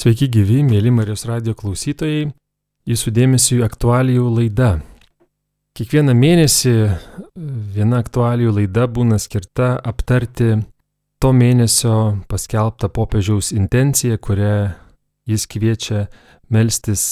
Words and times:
Sveiki 0.00 0.30
gyvi, 0.32 0.62
mėly 0.64 0.88
Marijos 0.96 1.26
radio 1.28 1.52
klausytojai. 1.52 2.30
Jūsų 2.88 3.10
dėmesio 3.12 3.58
aktualijų 3.66 4.30
laida. 4.32 4.68
Kiekvieną 5.76 6.14
mėnesį 6.16 6.72
viena 7.74 7.98
aktualijų 8.00 8.54
laida 8.62 8.86
būna 8.88 9.18
skirta 9.20 9.74
aptarti 9.76 10.54
to 11.20 11.34
mėnesio 11.36 11.98
paskelbtą 12.32 12.88
popiežiaus 12.96 13.52
intenciją, 13.52 14.16
kurią 14.16 14.54
jis 15.28 15.44
kviečia 15.52 16.06
melstis 16.48 17.04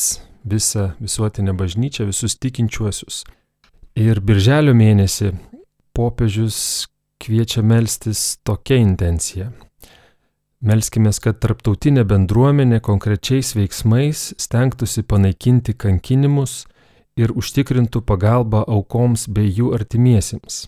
visą 0.49 0.95
visuotinę 0.97 1.53
bažnyčią, 1.61 2.09
visus 2.09 2.41
tikinčiuosius. 2.41 3.27
Ir 4.01 4.25
birželio 4.25 4.73
mėnesį 4.73 5.35
popiežius 5.93 6.89
kviečia 7.21 7.61
melstis 7.61 8.39
tokia 8.49 8.81
intencija 8.81 9.53
Melskime, 10.59 11.13
kad 11.23 11.37
tarptautinė 11.39 12.03
bendruomenė 12.09 12.81
konkrečiais 12.83 13.53
veiksmais 13.55 14.33
stengtųsi 14.43 15.05
panaikinti 15.07 15.77
kankinimus 15.79 16.65
ir 17.19 17.31
užtikrintų 17.31 18.03
pagalbą 18.03 18.65
aukoms 18.67 19.29
bei 19.31 19.53
jų 19.55 19.71
artimiesiems. 19.77 20.67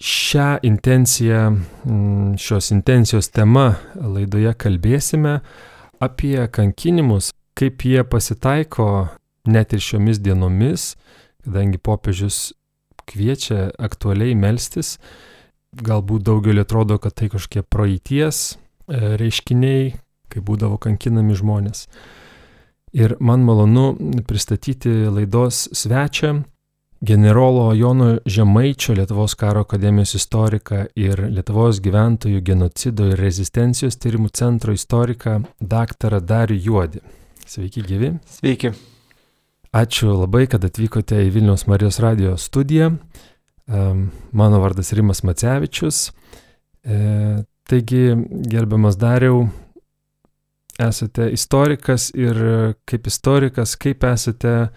Šią 0.00 0.48
intenciją, 0.64 1.42
mm, 1.52 2.38
šios 2.40 2.70
intencijos 2.72 3.28
tema 3.28 3.76
laidoje 3.94 4.54
kalbėsime 4.56 5.40
apie 6.00 6.48
kankinimus, 6.48 7.30
kaip 7.54 7.84
jie 7.84 8.02
pasitaiko 8.04 9.08
net 9.44 9.72
ir 9.72 9.84
šiomis 9.84 10.18
dienomis, 10.18 10.96
kadangi 11.44 11.76
popiežius 11.76 12.54
kviečia 13.04 13.68
aktualiai 13.78 14.34
melstis 14.34 14.96
galbūt 15.82 16.24
daugelį 16.26 16.64
atrodo, 16.64 16.98
kad 17.02 17.16
tai 17.18 17.30
kažkokie 17.32 17.64
praeities 17.66 18.44
e, 18.54 19.16
reiškiniai, 19.20 19.94
kai 20.30 20.42
būdavo 20.44 20.78
kankinami 20.82 21.36
žmonės. 21.38 21.86
Ir 22.94 23.16
man 23.18 23.42
malonu 23.42 23.94
pristatyti 24.28 24.92
laidos 25.10 25.68
svečią, 25.74 26.44
generolo 27.04 27.72
Jono 27.74 28.18
Žemaičio 28.26 28.94
Lietuvos 28.94 29.34
karo 29.34 29.60
akademijos 29.66 30.14
istoriką 30.14 30.84
ir 30.96 31.26
Lietuvos 31.28 31.80
gyventojų 31.84 32.40
genocido 32.40 33.10
ir 33.10 33.20
rezistencijos 33.20 33.98
tyrimų 34.00 34.30
centro 34.32 34.72
istoriką 34.72 35.40
daktarą 35.60 36.22
Darių 36.24 36.56
Juodį. 36.68 37.02
Sveiki, 37.46 37.82
gyvi. 37.84 38.14
Sveiki. 38.38 38.72
Ačiū 39.74 40.14
labai, 40.14 40.46
kad 40.46 40.64
atvykote 40.64 41.18
į 41.26 41.32
Vilnius 41.34 41.66
Marijos 41.66 41.98
radio 42.00 42.38
studiją. 42.38 42.94
Mano 43.66 44.60
vardas 44.60 44.92
Rimas 44.92 45.22
Macevičius. 45.24 46.12
E, 46.84 47.44
taigi, 47.64 48.12
gerbiamas 48.44 48.98
Dariau, 49.00 49.46
esate 50.78 51.30
istorikas 51.32 52.10
ir 52.14 52.36
kaip 52.84 53.08
istorikas, 53.08 53.72
kaip 53.80 54.04
esate 54.04 54.52
e, 54.60 54.68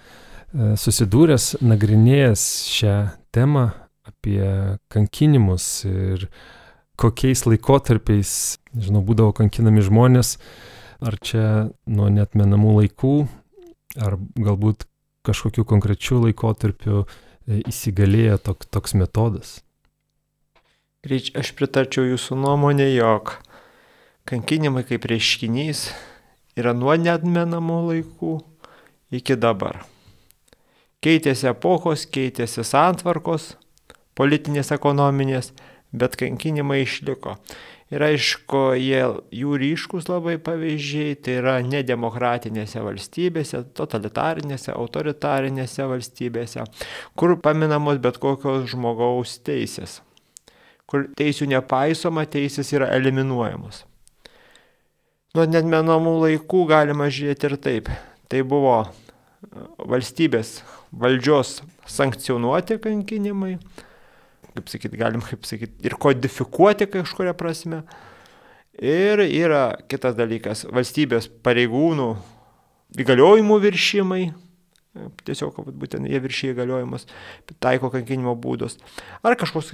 susidūręs, 0.80 1.58
nagrinėjęs 1.60 2.46
šią 2.78 2.96
temą 3.36 3.68
apie 4.08 4.78
kankinimus 4.94 5.68
ir 5.90 6.30
kokiais 6.98 7.44
laikotarpiais, 7.46 8.32
žinau, 8.72 9.04
būdavo 9.06 9.36
kankinami 9.36 9.84
žmonės, 9.86 10.38
ar 11.04 11.20
čia 11.22 11.48
nuo 11.86 12.08
netmenamų 12.14 12.80
laikų, 12.80 13.16
ar 14.00 14.16
galbūt 14.40 14.88
kažkokiu 15.28 15.68
konkrečiu 15.68 16.22
laikotarpiu 16.24 17.04
E, 17.48 17.62
įsigalėjo 17.72 18.38
tok, 18.44 18.66
toks 18.68 18.94
metodas. 19.00 19.58
Greič, 21.06 21.32
aš 21.40 21.54
pritarčiau 21.56 22.04
jūsų 22.10 22.36
nuomonė, 22.44 22.90
jog 22.92 23.38
kankinimai 24.28 24.84
kaip 24.88 25.08
reiškinys 25.08 25.86
yra 26.60 26.74
nuo 26.76 26.98
netmenamų 27.00 27.78
laikų 27.92 28.34
iki 29.16 29.38
dabar. 29.40 29.86
Keitėsi 31.00 31.48
epochos, 31.48 32.04
keitėsi 32.12 32.66
santvarkos, 32.68 33.54
politinės, 34.18 34.74
ekonominės, 34.76 35.54
bet 35.92 36.18
kankinimai 36.20 36.84
išliko. 36.84 37.38
Ir 37.88 38.04
aišku, 38.04 38.74
jie, 38.76 39.00
jų 39.32 39.58
ryškus 39.62 40.10
labai 40.12 40.36
pavyzdžiai, 40.44 41.16
tai 41.24 41.38
yra 41.40 41.54
nedemokratinėse 41.64 42.82
valstybėse, 42.84 43.62
totalitarinėse, 43.78 44.74
autoritarinėse 44.76 45.88
valstybėse, 45.88 46.66
kur 47.16 47.38
paminamos 47.40 48.02
bet 48.04 48.20
kokios 48.20 48.68
žmogaus 48.74 49.38
teisės, 49.40 50.02
kur 50.84 51.08
teisių 51.16 51.48
nepaisoma, 51.54 52.28
teisės 52.28 52.74
yra 52.76 52.92
eliminuojamos. 52.98 53.86
Nuo 55.38 55.48
netmenamų 55.48 56.14
laikų 56.26 56.68
galima 56.68 57.08
žiūrėti 57.14 57.48
ir 57.48 57.56
taip. 57.62 57.90
Tai 58.28 58.40
buvo 58.44 58.78
valstybės 59.88 60.58
valdžios 60.92 61.62
sankcionuoti 61.88 62.80
kankinimai, 62.84 63.58
kaip 64.58 64.72
sakyt, 64.72 64.98
galim, 64.98 65.24
kaip 65.26 65.46
sakyt, 65.48 65.78
ir 65.86 65.96
kodifikuoti 66.02 66.90
kažkuria 66.98 67.34
prasme. 67.38 67.84
Ir 68.78 69.24
yra 69.26 69.72
kitas 69.90 70.18
dalykas- 70.18 70.66
valstybės 70.76 71.30
pareigūnų 71.46 72.10
įgaliojimų 72.98 73.58
viršimai. 73.64 74.34
Tiesiog, 75.26 75.60
būtent 75.78 76.10
jie 76.10 76.20
viršyje 76.22 76.56
įgaliojimus, 76.56 77.06
taiko 77.62 77.90
kankinimo 77.94 78.34
būdus. 78.36 78.78
Ar 79.24 79.36
kažkoks 79.38 79.70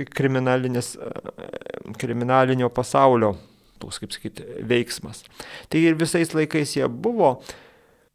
kriminalinio 1.96 2.70
pasaulio, 2.70 3.38
toks, 3.80 4.00
kaip 4.00 4.12
sakyti, 4.12 4.44
veiksmas. 4.68 5.24
Tai 5.70 5.80
ir 5.80 5.96
visais 5.96 6.34
laikais 6.36 6.76
jie 6.76 6.88
buvo, 6.88 7.42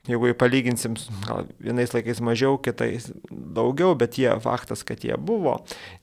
Jeigu 0.08 0.32
palyginsim, 0.40 0.94
gal 1.26 1.44
vienais 1.60 1.92
laikais 1.92 2.22
mažiau, 2.24 2.56
kitais 2.64 3.10
daugiau, 3.28 3.92
bet 3.98 4.16
jie 4.16 4.30
faktas, 4.40 4.80
kad 4.88 5.04
jie 5.04 5.18
buvo. 5.20 5.58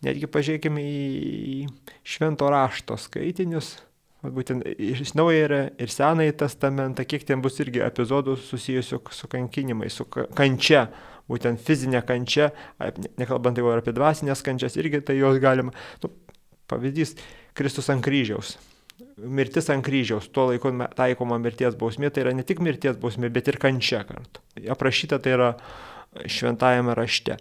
Netgi 0.05 0.29
pažiūrėkime 0.29 0.83
į 0.85 1.65
švento 2.05 2.51
rašto 2.53 2.99
skaitinius, 3.01 3.79
būtent 4.21 4.65
iš 4.77 5.15
naują 5.17 5.63
ir 5.81 5.91
senąjį 5.91 6.35
testamentą, 6.37 7.05
kiek 7.05 7.25
ten 7.25 7.41
bus 7.41 7.57
irgi 7.63 7.81
epizodų 7.85 8.37
susijusių 8.45 9.01
su 9.09 9.31
kankinimais, 9.31 9.97
su 9.97 10.05
kančia, 10.09 10.85
būtent 11.29 11.65
fizinė 11.65 12.03
kančia, 12.05 12.51
nekalbant 13.17 13.57
jau 13.57 13.73
apie 13.73 13.95
dvasinės 13.95 14.45
kančias, 14.45 14.77
irgi 14.77 15.01
tai 15.01 15.17
jos 15.17 15.41
galima. 15.41 15.73
Nu, 16.05 16.13
pavyzdys, 16.69 17.17
Kristus 17.57 17.89
ant 17.89 18.05
kryžiaus 18.05 18.55
mirtis 19.17 19.69
ant 19.73 19.83
kryžiaus, 19.85 20.29
tuo 20.31 20.49
laiku 20.51 20.71
taikoma 20.95 21.39
mirties 21.41 21.77
bausmė, 21.79 22.11
tai 22.13 22.25
yra 22.25 22.35
ne 22.35 22.45
tik 22.47 22.61
mirties 22.63 22.97
bausmė, 23.01 23.31
bet 23.33 23.49
ir 23.51 23.59
kančia 23.61 24.03
kartu. 24.07 24.43
Aprašyta 24.71 25.19
tai 25.23 25.35
yra 25.35 25.49
šventajame 26.31 26.95
rašte. 26.95 27.39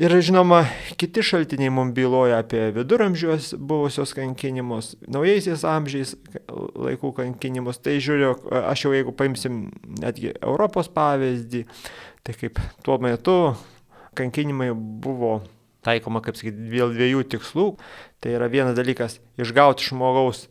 Ir 0.00 0.12
žinoma, 0.22 0.62
kiti 1.00 1.22
šaltiniai 1.26 1.72
mums 1.74 1.92
byloja 1.96 2.38
apie 2.40 2.68
viduramžius 2.72 3.50
buvusios 3.58 4.14
kankinimus, 4.16 4.94
naujaisiais 5.10 5.64
amžiais 5.66 6.14
laikų 6.48 7.10
kankinimus. 7.16 7.80
Tai 7.82 7.96
žiūriu, 8.00 8.30
aš 8.70 8.86
jau 8.86 8.94
jeigu 8.94 9.12
paimsim 9.16 9.64
netgi 10.00 10.30
Europos 10.38 10.88
pavyzdį, 10.94 11.64
tai 12.24 12.36
kaip 12.38 12.62
tuo 12.86 13.00
metu 13.02 13.36
kankinimai 14.16 14.70
buvo 14.72 15.40
taikoma, 15.86 16.22
kaip 16.24 16.38
sakyti, 16.38 16.70
dėl 16.72 16.94
dviejų 16.94 17.26
tikslų. 17.34 17.66
Tai 18.20 18.32
yra 18.36 18.50
vienas 18.52 18.76
dalykas- 18.76 19.18
išgauti 19.42 19.86
žmogaus 19.88 20.48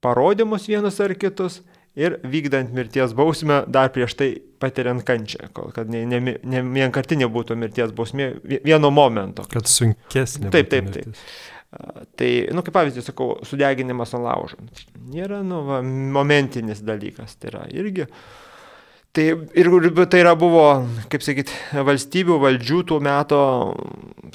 parodymus 0.00 0.68
vienus 0.68 1.00
ar 1.00 1.14
kitus 1.14 1.60
ir 1.96 2.18
vykdant 2.24 2.72
mirties 2.76 3.14
bausmę 3.16 3.64
dar 3.72 3.90
prieš 3.94 4.14
tai 4.18 4.30
patiriant 4.60 5.02
kančią, 5.06 5.50
kol 5.56 5.72
kad 5.72 5.90
ne, 5.90 6.04
ne, 6.06 6.20
ne 6.20 6.62
vienkartinė 6.62 7.28
būtų 7.32 7.56
mirties 7.56 7.92
bausmė 7.96 8.30
vieno 8.44 8.92
momento. 8.92 9.46
Kad 9.52 9.68
sunkesnė. 9.70 10.52
Taip, 10.54 10.70
taip, 10.72 10.90
taip. 10.94 11.20
Tai, 12.16 12.28
nu, 12.54 12.62
kaip 12.64 12.72
pavyzdį 12.76 13.02
sakau, 13.04 13.34
sudeginimas 13.44 14.14
ant 14.16 14.24
laužo. 14.24 14.60
Nėra, 15.12 15.42
nu, 15.44 15.60
va, 15.66 15.80
momentinis 15.82 16.80
dalykas. 16.84 17.34
Tai 17.40 17.50
yra 17.50 17.64
irgi. 17.74 18.06
Tai 19.16 19.24
ir 19.56 19.70
tai 20.12 20.18
yra 20.20 20.34
buvo, 20.36 20.66
kaip 21.08 21.22
sakyt, 21.24 21.48
valstybių 21.72 22.34
valdžių 22.42 22.80
tuo 22.90 22.98
metu 23.00 23.38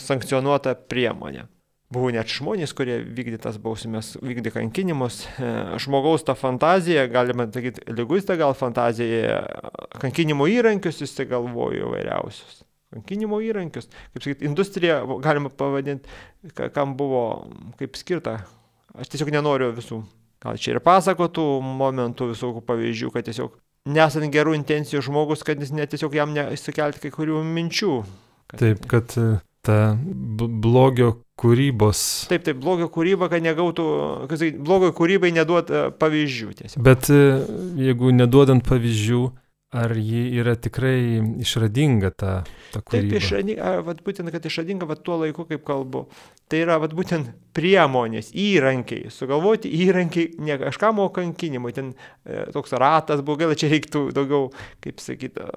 sankcionuota 0.02 0.74
priemonė. 0.90 1.44
Buvo 1.92 2.10
net 2.16 2.32
žmonės, 2.32 2.72
kurie 2.74 2.96
vykdė 3.04 3.38
tas 3.44 3.60
bausmės, 3.62 4.16
vykdė 4.24 4.56
kankinimus. 4.56 5.20
E, 5.38 5.52
žmogaus 5.84 6.26
ta 6.26 6.34
fantazija, 6.40 7.04
galima 7.12 7.46
sakyti, 7.52 7.84
lyguista 7.94 8.38
gal 8.40 8.56
fantazija, 8.58 9.42
kankinimo 10.02 10.50
įrankius 10.50 11.04
įsigalvojo 11.06 11.92
įvairiausius. 11.92 12.62
Kankinimo 12.96 13.38
įrankius, 13.44 13.92
kaip 14.16 14.24
sakyti, 14.24 14.48
industrija, 14.50 15.02
galima 15.22 15.52
pavadinti, 15.54 16.10
kam 16.74 16.96
buvo 16.98 17.26
kaip 17.78 18.00
skirta. 18.00 18.40
Aš 18.98 19.14
tiesiog 19.14 19.30
nenoriu 19.36 19.70
visų. 19.76 20.02
Gal 20.42 20.58
čia 20.58 20.74
ir 20.74 20.82
pasakotų 20.82 21.52
momentų 21.62 22.32
visokių 22.32 22.66
pavyzdžių, 22.66 23.12
kad 23.14 23.30
tiesiog 23.30 23.60
nesant 23.90 24.34
gerų 24.34 24.56
intencijų 24.60 25.02
žmogus, 25.08 25.46
kad 25.46 25.62
jis 25.62 25.74
net 25.76 25.94
tiesiog 25.94 26.16
jam 26.16 26.36
nesukelti 26.36 27.02
kai 27.06 27.14
kurių 27.14 27.42
minčių. 27.46 27.96
Kad... 28.52 28.62
Taip, 28.62 28.86
kad 28.92 29.16
ta 29.66 29.78
blogio 29.98 31.14
kūrybos. 31.42 32.02
Taip, 32.30 32.46
taip, 32.46 32.60
blogio 32.62 32.90
kūryba, 32.94 33.30
kad 33.32 33.44
negautų, 33.46 33.86
kad 34.30 34.44
blogio 34.62 34.92
kūrybai 34.98 35.32
neduot 35.36 35.72
pavyzdžių 36.02 36.56
tiesiog. 36.62 36.82
Bet 36.86 37.10
e, 37.14 37.22
jeigu 37.82 38.14
neduodant 38.16 38.66
pavyzdžių, 38.68 39.22
Ar 39.72 39.94
ji 39.96 40.26
yra 40.36 40.58
tikrai 40.60 41.22
išradinga 41.40 42.10
ta, 42.12 42.32
ta 42.74 42.82
kūryba? 42.84 42.92
Taip, 42.92 43.14
išradinga, 43.22 43.70
vat 43.88 44.02
būtent, 44.04 44.28
kad 44.34 44.44
išradinga, 44.50 44.84
vat 44.90 45.00
tuo 45.08 45.16
laiku, 45.22 45.46
kaip 45.48 45.64
kalbu. 45.64 46.02
Tai 46.52 46.60
yra, 46.60 46.76
vat 46.84 46.92
būtent 46.92 47.30
priemonės, 47.56 48.34
įrankiai, 48.36 49.08
sugalvoti 49.16 49.72
įrankiai, 49.86 50.34
ne 50.44 50.58
kažkam 50.60 51.00
o 51.00 51.08
kankinimui. 51.16 51.72
Ten 51.78 51.94
e, 51.96 52.44
toks 52.52 52.76
ratas 52.84 53.24
buvo, 53.24 53.40
gal 53.46 53.56
čia 53.56 53.72
reiktų 53.72 54.04
daugiau, 54.18 54.52
kaip 54.84 55.00
sakyti, 55.00 55.48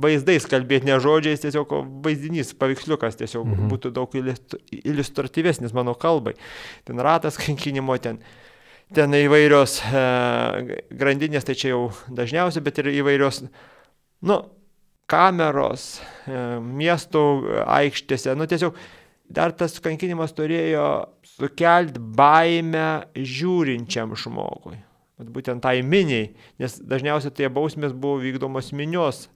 vaizdais 0.00 0.48
kalbėti, 0.48 0.88
ne 0.88 0.96
žodžiais, 1.04 1.44
tiesiog 1.44 1.76
vaizdinys, 2.04 2.56
paveiksliukas 2.56 3.20
tiesiog 3.20 3.44
mhm. 3.44 3.68
būtų 3.74 3.92
daug 3.92 4.16
iliustratyvesnis 4.16 5.76
mano 5.76 5.92
kalbai. 6.00 6.38
Ten 6.88 7.04
ratas 7.04 7.36
kankinimo, 7.44 8.00
ten 8.00 8.24
ten 8.94 9.14
įvairios 9.16 9.78
e, 9.84 10.04
grandinės, 10.96 11.46
tai 11.46 11.56
čia 11.58 11.72
jau 11.74 11.82
dažniausiai, 12.14 12.64
bet 12.64 12.80
ir 12.80 12.90
įvairios, 12.94 13.42
nu, 14.28 14.38
kameros, 15.08 15.88
e, 16.28 16.42
miestų 16.64 17.24
aikštėse, 17.64 18.34
nu 18.38 18.48
tiesiog 18.48 18.76
dar 19.28 19.52
tas 19.56 19.76
kankinimas 19.84 20.32
turėjo 20.36 20.88
sukelti 21.36 22.00
baimę 22.00 23.08
žiūrinčiam 23.16 24.14
žmogui. 24.16 24.78
Bet 25.18 25.32
būtent 25.34 25.64
tai 25.64 25.80
miniai, 25.82 26.30
nes 26.62 26.78
dažniausiai 26.78 27.34
tie 27.34 27.50
bausmės 27.50 27.92
buvo 27.92 28.20
vykdomos 28.22 28.70
minios, 28.76 29.26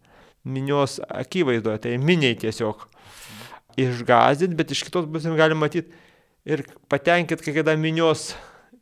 minios 0.46 1.00
akivaizdoje, 1.10 1.82
tai 1.82 1.96
miniai 1.98 2.38
tiesiog 2.38 2.87
išgazdinti, 3.81 4.56
bet 4.58 4.72
iš 4.75 4.84
kitos 4.87 5.08
pusės 5.10 5.34
galima 5.38 5.66
matyti 5.66 5.90
ir 6.46 6.64
patenkinti, 6.93 7.44
kai 7.44 7.56
kada 7.58 7.75
minios 7.78 8.31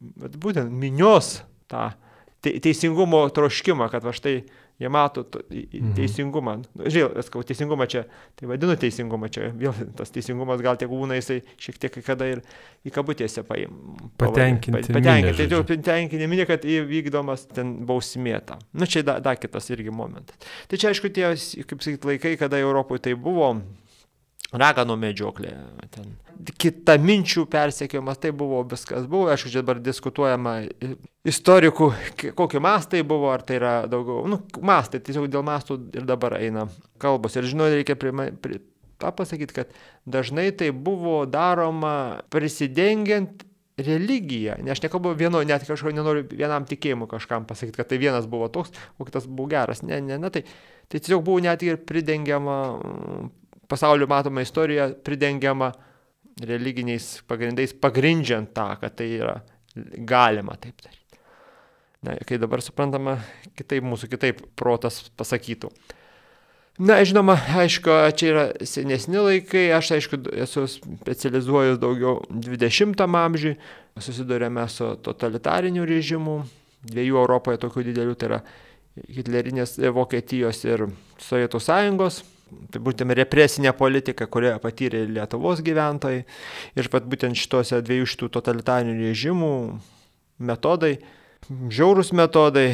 bet 0.00 0.38
būtent 0.40 0.72
minios 0.72 1.40
tą 1.70 1.90
teisingumo 2.40 3.26
troškimą, 3.36 3.90
kad 3.92 4.04
va 4.06 4.14
štai 4.16 4.40
jie 4.80 4.88
mato 4.88 5.26
mhm. 5.50 5.92
teisingumą. 5.96 6.54
Nu, 6.72 6.86
žiūrėjau, 6.88 7.24
skau, 7.26 7.42
teisingumą 7.44 7.84
čia, 7.90 8.06
tai 8.38 8.48
vadinu 8.48 8.76
teisingumą 8.80 9.28
čia, 9.32 9.50
vėl 9.60 9.76
tas 9.98 10.12
teisingumas 10.14 10.62
gal 10.64 10.78
tiek 10.80 10.88
būna 10.88 11.18
jisai 11.18 11.42
šiek 11.60 11.76
tiek 11.82 11.92
kai 11.98 12.04
kada 12.06 12.30
ir 12.32 12.40
į 12.88 12.94
kabutėse 12.94 13.44
paim. 13.44 13.76
Patenkinti. 14.20 14.94
Patenkinti, 14.96 15.36
tai 15.42 15.58
jau 15.58 15.66
patenkinti 15.68 16.30
minė, 16.32 16.48
kad 16.48 16.64
įvykdomas 16.64 17.44
ten 17.52 17.76
bausmėta. 17.88 18.56
Na 18.72 18.86
nu, 18.86 18.88
čia 18.88 19.04
dar 19.04 19.20
da 19.24 19.36
kitas 19.36 19.68
irgi 19.68 19.92
momentas. 19.92 20.40
Tai 20.70 20.80
čia 20.80 20.94
aišku 20.94 21.12
tie, 21.12 21.28
kaip 21.36 21.84
sakyt, 21.84 22.08
laikai, 22.14 22.38
kada 22.40 22.62
Europoje 22.62 23.04
tai 23.10 23.16
buvo, 23.20 23.52
raganų 24.52 24.96
medžioklė, 24.98 25.54
ten 25.94 26.14
kita 26.60 26.96
minčių 27.00 27.44
persekiojimas, 27.50 28.18
tai 28.20 28.32
buvo 28.36 28.62
viskas. 28.68 29.06
Buvo, 29.10 29.28
aišku, 29.32 29.50
čia 29.52 29.60
dabar 29.62 29.80
diskutuojama 29.84 30.54
istorikų, 31.28 31.90
kokie 32.38 32.62
mastai 32.62 33.02
buvo, 33.06 33.30
ar 33.32 33.44
tai 33.46 33.58
yra 33.60 33.74
daugiau, 33.90 34.24
nu, 34.30 34.40
mastai, 34.64 35.02
tiesiog 35.04 35.28
dėl 35.32 35.44
mastų 35.46 35.78
ir 36.00 36.08
dabar 36.08 36.38
eina 36.40 36.66
kalbos. 37.02 37.36
Ir 37.36 37.48
žinau, 37.50 37.68
reikia 37.72 37.98
prie, 38.00 38.14
prie, 38.40 38.62
tą 39.00 39.12
pasakyti, 39.16 39.56
kad 39.60 39.76
dažnai 40.08 40.50
tai 40.56 40.72
buvo 40.72 41.22
daroma 41.28 42.22
prisidengiant 42.32 43.44
religiją, 43.80 44.58
nes 44.60 44.76
aš 44.76 44.82
nekalbu 44.84 45.14
vieno, 45.16 45.40
net 45.46 45.64
kažko 45.64 45.92
nenoriu 45.96 46.26
vienam 46.28 46.66
tikėjimui 46.68 47.08
kažkam 47.08 47.46
pasakyti, 47.48 47.78
kad 47.80 47.88
tai 47.88 48.00
vienas 48.02 48.28
buvo 48.28 48.50
toks, 48.52 48.74
o 48.98 49.06
kitas 49.08 49.28
buvo 49.28 49.48
geras. 49.52 49.80
Ne, 49.86 50.02
ne, 50.04 50.18
ne, 50.20 50.32
tai, 50.32 50.44
tai 50.88 51.00
tiesiog 51.00 51.24
buvo 51.24 51.40
net 51.44 51.64
ir 51.64 51.80
pridengiama 51.88 52.58
pasaulio 53.70 54.08
matoma 54.10 54.42
istorija 54.42 54.90
pridengiama 55.04 55.70
religiniais 56.46 57.20
pagrindais, 57.28 57.74
pagrindžiant 57.76 58.52
tą, 58.56 58.72
kad 58.80 58.96
tai 58.98 59.12
yra 59.18 59.36
galima 60.06 60.56
taip 60.60 60.82
daryti. 60.82 61.20
Na, 62.00 62.16
kai 62.24 62.38
dabar 62.40 62.62
suprantama, 62.64 63.18
kitaip 63.58 63.84
mūsų 63.84 64.08
kitaip 64.14 64.40
protas 64.56 65.02
pasakytų. 65.20 65.68
Na, 66.80 66.96
žinoma, 67.04 67.34
aišku, 67.60 67.92
čia 68.16 68.30
yra 68.30 68.44
senesni 68.64 69.20
laikai, 69.20 69.66
aš 69.76 69.90
aišku 69.98 70.22
esu 70.46 70.64
specializuojus 70.70 71.76
daugiau 71.82 72.22
20 72.32 73.04
amžiui, 73.04 73.58
susidurėme 74.00 74.64
su 74.72 74.94
totalitariniu 75.04 75.84
režimu, 75.84 76.38
dviejų 76.88 77.20
Europoje 77.20 77.60
tokių 77.60 77.84
didelių, 77.90 78.16
tai 78.16 78.30
yra 78.30 78.42
Hitlerinės 79.12 79.76
Vokietijos 79.92 80.64
ir 80.64 80.88
Sovietų 81.20 81.60
sąjungos 81.60 82.22
tai 82.72 82.82
būtent 82.82 83.14
represinė 83.16 83.72
politika, 83.76 84.26
kurią 84.26 84.56
patyrė 84.62 85.04
Lietuvos 85.10 85.62
gyventojai 85.66 86.24
ir 86.78 86.90
pat 86.92 87.06
būtent 87.10 87.38
šituose 87.38 87.80
dviejų 87.86 88.08
šitų 88.14 88.30
totalitarinių 88.36 88.98
režimų 89.00 89.54
metodai, 90.50 90.96
žiaurūs 91.48 92.12
metodai, 92.16 92.68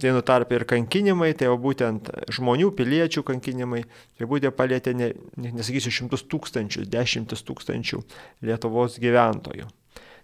vienu 0.00 0.22
tarp 0.24 0.52
ir 0.52 0.64
kankinimai, 0.68 1.32
tai 1.36 1.50
jau 1.50 1.58
būtent 1.60 2.08
žmonių, 2.32 2.70
piliečių 2.76 3.24
kankinimai, 3.28 3.84
tai 4.18 4.28
būtent 4.28 4.56
palėtė, 4.56 4.94
ne, 4.96 5.12
nesakysiu, 5.36 5.92
šimtus 5.92 6.24
tūkstančių, 6.32 6.86
dešimtis 6.92 7.44
tūkstančių 7.48 8.02
Lietuvos 8.48 8.98
gyventojų. 9.02 9.68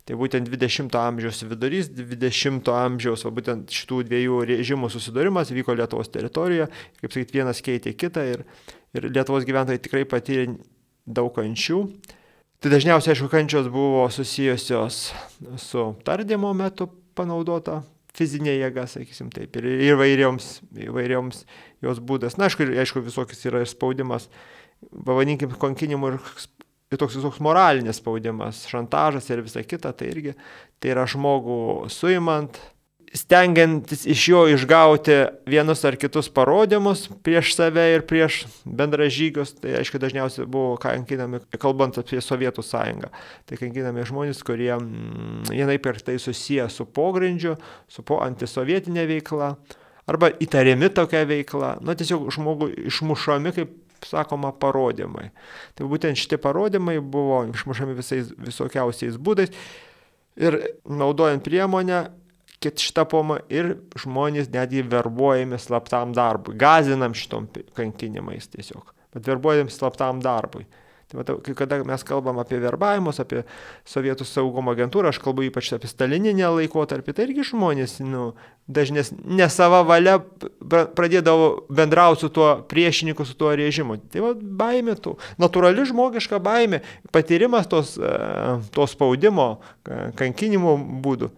Tai 0.09 0.17
būtent 0.17 0.49
20 0.49 0.95
amžiaus 0.97 1.43
vidurys, 1.45 1.91
20 1.93 2.71
amžiaus, 2.73 3.27
o 3.29 3.33
būtent 3.35 3.75
šitų 3.77 4.07
dviejų 4.09 4.39
režimų 4.55 4.89
susidūrimas 4.95 5.53
vyko 5.53 5.77
Lietuvos 5.77 6.09
teritorijoje, 6.15 6.71
kaip 7.03 7.13
sakyt, 7.13 7.35
vienas 7.37 7.61
keitė 7.65 7.93
kitą 7.93 8.25
ir, 8.25 8.47
ir 8.97 9.09
Lietuvos 9.11 9.47
gyventojai 9.49 9.83
tikrai 9.83 10.05
patyrė 10.09 10.53
daug 11.07 11.33
kančių. 11.37 11.83
Tai 12.59 12.73
dažniausiai, 12.73 13.15
aišku, 13.15 13.29
kančios 13.31 13.69
buvo 13.71 14.09
susijusios 14.11 15.13
su 15.63 15.85
tardymo 16.07 16.51
metu 16.59 16.89
panaudota 17.19 17.83
fizinė 18.19 18.57
jėga, 18.57 18.89
sakysim 18.91 19.29
taip, 19.31 19.55
ir 19.61 19.69
įvairioms, 19.93 20.49
įvairioms 20.89 21.45
jos 21.87 22.01
būdas. 22.03 22.35
Na, 22.39 22.49
aišku, 22.49 22.67
aišku, 22.83 23.05
visokis 23.07 23.45
yra 23.47 23.63
ir 23.63 23.71
spaudimas, 23.71 24.27
pavadinkim, 25.07 25.55
konkinimu 25.61 26.15
ir 26.15 26.19
ir 26.89 27.01
toks 27.01 27.19
visoks 27.19 27.41
moralinis 27.45 28.01
spaudimas, 28.01 28.63
šantažas 28.71 29.29
ir 29.31 29.45
visa 29.45 29.63
kita, 29.65 29.93
tai 29.93 30.11
irgi 30.13 30.35
tai 30.81 30.95
yra 30.95 31.05
žmogų 31.11 31.89
suimant, 31.93 32.57
stengiantis 33.15 34.07
iš 34.07 34.29
jo 34.29 34.43
išgauti 34.53 35.17
vienus 35.49 35.85
ar 35.85 35.97
kitus 35.97 36.29
parodymus 36.33 37.07
prieš 37.25 37.55
save 37.57 37.85
ir 37.95 38.05
prieš 38.09 38.43
bendražygius, 38.65 39.55
tai 39.63 39.79
aišku 39.81 40.01
dažniausiai 40.03 40.47
buvo 40.49 40.77
kankinami, 40.81 41.41
kalbant 41.61 41.99
apie 42.01 42.21
Sovietų 42.25 42.65
sąjungą, 42.67 43.11
tai 43.49 43.59
kankinami 43.61 44.07
žmonės, 44.09 44.45
kurie 44.47 44.73
mm, 44.77 45.49
vienaip 45.53 45.91
ir 45.91 46.01
tai 46.05 46.19
susiję 46.21 46.69
su 46.73 46.87
pogrindžiu, 46.87 47.57
su 47.89 48.05
po 48.05 48.21
antisovietinė 48.25 49.07
veikla, 49.09 49.55
arba 50.09 50.33
įtariami 50.33 50.93
tokia 50.95 51.25
veikla, 51.29 51.77
na 51.85 51.97
tiesiog 51.99 52.31
žmogų 52.35 52.73
išmušami 52.89 53.55
kaip 53.57 53.77
sakoma, 54.07 54.53
parodymai. 54.55 55.31
Tai 55.75 55.89
būtent 55.91 56.19
šitie 56.19 56.39
parodymai 56.41 56.99
buvo 57.03 57.43
išmušami 57.51 57.97
visais 57.99 58.31
visokiausiais 58.39 59.19
būdais 59.19 59.51
ir 60.39 60.61
naudojant 60.87 61.43
priemonę, 61.43 62.05
šitą 62.65 63.05
pomą 63.09 63.39
ir 63.53 63.77
žmonės 63.99 64.51
netgi 64.55 64.83
verbuojami 64.83 65.61
slaptam 65.63 66.13
darbui, 66.17 66.57
gazinam 66.59 67.15
šitom 67.15 67.47
kankinimais 67.79 68.51
tiesiog, 68.51 68.93
bet 69.15 69.31
verbuojami 69.31 69.73
slaptam 69.73 70.23
darbui. 70.25 70.67
Tai 71.09 71.23
matau, 71.23 71.39
kai 71.41 71.55
kada 71.57 71.79
mes 71.89 72.03
kalbam 72.05 72.37
apie 72.43 72.59
verbavimus, 72.61 73.17
apie 73.23 73.41
sovietų 73.89 74.27
saugumo 74.29 74.75
agentūrą, 74.75 75.09
aš 75.09 75.23
kalbu 75.25 75.47
ypač 75.47 75.71
apie 75.73 75.89
stalininę 75.89 76.51
laikotarpį, 76.53 77.15
tai 77.17 77.25
irgi 77.25 77.47
žmonės, 77.49 77.95
nu, 78.05 78.35
dažnės 78.69 79.15
ne 79.17 79.47
sava 79.49 79.81
valia 79.89 80.19
pradėdavo 80.69 81.49
bendrauti 81.73 82.27
su 82.27 82.33
tuo 82.37 82.51
priešininku, 82.69 83.25
su 83.25 83.39
tuo 83.41 83.55
režimu. 83.57 83.97
Tai 84.13 84.27
va, 84.27 84.35
baimė 84.37 84.99
tų, 85.01 85.17
natūrali 85.41 85.89
žmogiška 85.89 86.43
baimė, 86.45 86.83
patyrimas 87.09 87.73
tos, 87.73 87.97
e, 87.97 88.15
to 88.77 88.91
spaudimo, 88.93 89.55
kankinimo 90.21 90.77
būdų 90.77 91.33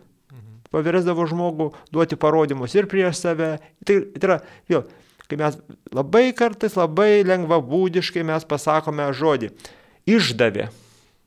pavirsdavo 0.75 1.27
žmogų 1.31 1.71
duoti 1.95 2.19
parodymus 2.21 2.75
ir 2.79 2.89
prieš 2.91 3.23
save. 3.25 3.57
Tai, 3.87 3.97
tai 4.17 4.29
yra, 4.29 4.39
vėl, 4.71 4.85
kai 5.31 5.39
mes 5.41 5.59
labai 5.95 6.31
kartais, 6.37 6.77
labai 6.79 7.23
lengvabūdiškai 7.27 8.25
mes 8.27 8.47
pasakome 8.49 9.09
žodį 9.17 9.53
išdavė. 10.11 10.71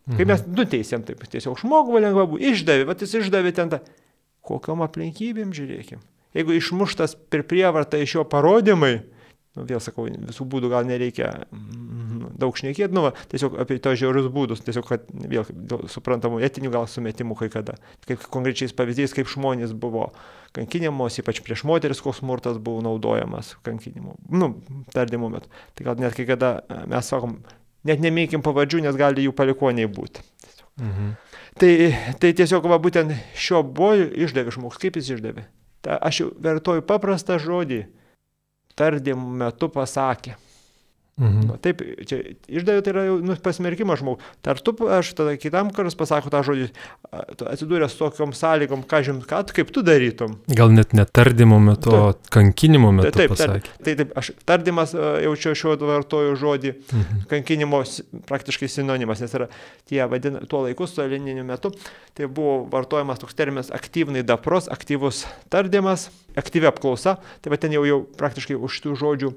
Kai 0.04 0.26
mes 0.28 0.42
mhm. 0.42 0.56
nuteisėm 0.58 1.04
taip, 1.08 1.22
tiesiog 1.32 1.62
žmogų 1.62 2.02
lengvabūdį 2.04 2.50
išdavė, 2.52 2.88
bet 2.90 3.06
jis 3.06 3.22
išdavė 3.22 3.54
ten 3.56 3.72
tą, 3.72 3.80
kokiam 4.44 4.84
aplinkybėm 4.84 5.54
žiūrėkim. 5.56 6.02
Jeigu 6.36 6.58
išmuštas 6.58 7.16
per 7.32 7.46
prievartą 7.48 8.02
iš 8.02 8.18
jo 8.18 8.26
parodymai, 8.28 8.98
nu, 9.58 9.66
vėl 9.70 9.82
sakau, 9.84 10.08
visų 10.10 10.46
būdų 10.50 10.70
gal 10.72 10.88
nereikia 10.90 11.30
mm, 11.46 12.34
daug 12.42 12.58
šnekėti, 12.58 12.94
nu, 12.96 13.06
va, 13.08 13.14
tiesiog 13.32 13.58
apie 13.62 13.78
tos 13.84 14.00
žiaurius 14.02 14.30
būdus, 14.34 14.64
tiesiog, 14.66 14.88
kad 14.90 15.10
vėl 15.14 15.46
suprantamų 15.92 16.42
etinių 16.48 16.74
gal 16.74 16.88
sumetimų 16.90 17.38
kai 17.42 17.50
kada, 17.54 17.78
kaip 18.08 18.26
konkrečiais 18.34 18.76
pavyzdys, 18.78 19.16
kaip 19.18 19.30
žmonės 19.32 19.76
buvo 19.78 20.10
kankinimos, 20.58 21.20
ypač 21.22 21.42
prieš 21.46 21.66
moteris, 21.70 22.02
koks 22.04 22.22
smurtas 22.22 22.60
buvo 22.62 22.82
naudojamas 22.86 23.56
kankinimu, 23.66 24.18
nu, 24.34 24.54
tardymo 24.94 25.32
metu. 25.34 25.52
Tai 25.78 25.90
gal 25.90 26.02
net 26.02 26.18
kai 26.18 26.28
kada 26.30 26.56
e, 26.66 26.84
mes 26.90 27.10
sakom, 27.10 27.40
net 27.88 28.04
neminkim 28.04 28.46
pavadžių, 28.46 28.86
nes 28.88 28.98
gali 29.00 29.28
jų 29.28 29.34
palikoniai 29.38 29.90
būti. 29.90 30.26
Mhm. 30.82 31.16
Tai, 31.62 31.74
tai 32.18 32.32
tiesiog 32.34 32.66
va 32.66 32.80
būtent 32.82 33.14
šio 33.38 33.62
buvo 33.62 33.94
išdavė 34.26 34.54
žmogus, 34.56 34.80
kaip 34.82 34.98
jis 34.98 35.12
išdavė. 35.18 35.46
Ta, 35.86 36.00
aš 36.02 36.24
vertoju 36.42 36.82
paprastą 36.88 37.38
žodį, 37.42 37.84
tardymų 38.80 39.38
metu 39.44 39.70
pasakė. 39.74 40.38
Mhm. 41.14 41.42
Nu, 41.46 41.56
taip, 41.62 41.82
čia 42.10 42.18
išdavė 42.50 42.82
tai 42.82 42.90
yra 42.90 43.02
jau 43.06 43.18
nu, 43.22 43.36
pasmerkimas 43.46 44.00
žmogui. 44.02 44.26
Ar 44.50 44.58
tu, 44.66 44.74
aš 44.90 45.12
tada 45.14 45.36
kitam 45.38 45.70
karas 45.76 45.94
pasako 45.98 46.32
tą 46.34 46.40
žodį, 46.48 46.72
atsidūręs 47.52 47.94
tokiam 48.00 48.34
sąlygom, 48.34 48.82
ką 48.90 49.02
žinot, 49.06 49.28
ką, 49.30 49.44
kaip 49.54 49.70
tu 49.76 49.84
darytum. 49.86 50.40
Gal 50.58 50.74
net 50.74 50.96
netardymo 50.98 51.60
metu, 51.62 51.94
o 51.94 52.08
kankinimo 52.34 52.90
metu. 52.98 53.14
Taip, 53.14 53.36
taip, 53.38 53.62
taip, 53.62 53.70
taip, 53.86 54.02
taip, 54.02 54.16
aš 54.18 54.32
tardymas 54.50 54.96
jaučiu 54.98 55.54
šiuo 55.62 55.78
vartoju 55.84 56.34
žodį, 56.42 56.74
mhm. 56.82 57.22
kankinimo 57.30 57.84
praktiškai 58.32 58.72
sinonimas, 58.74 59.22
nes 59.22 59.38
yra 59.38 59.52
tie 59.86 60.02
vadina, 60.10 60.42
tuo 60.50 60.64
laiku, 60.66 60.90
stalininiu 60.90 61.46
metu, 61.46 61.76
tai 62.18 62.26
buvo 62.26 62.64
vartojamas 62.74 63.22
toks 63.22 63.38
terminas 63.38 63.70
aktyvnai 63.70 64.26
dapros, 64.26 64.66
aktyvus 64.74 65.28
tardymas, 65.54 66.10
aktyvi 66.40 66.70
apklausa, 66.70 67.18
tai 67.42 67.54
va 67.54 67.60
ten 67.62 67.74
jau, 67.76 67.84
jau 67.88 68.00
praktiškai 68.20 68.58
už 68.58 68.80
tų 68.86 68.96
žodžių 69.00 69.32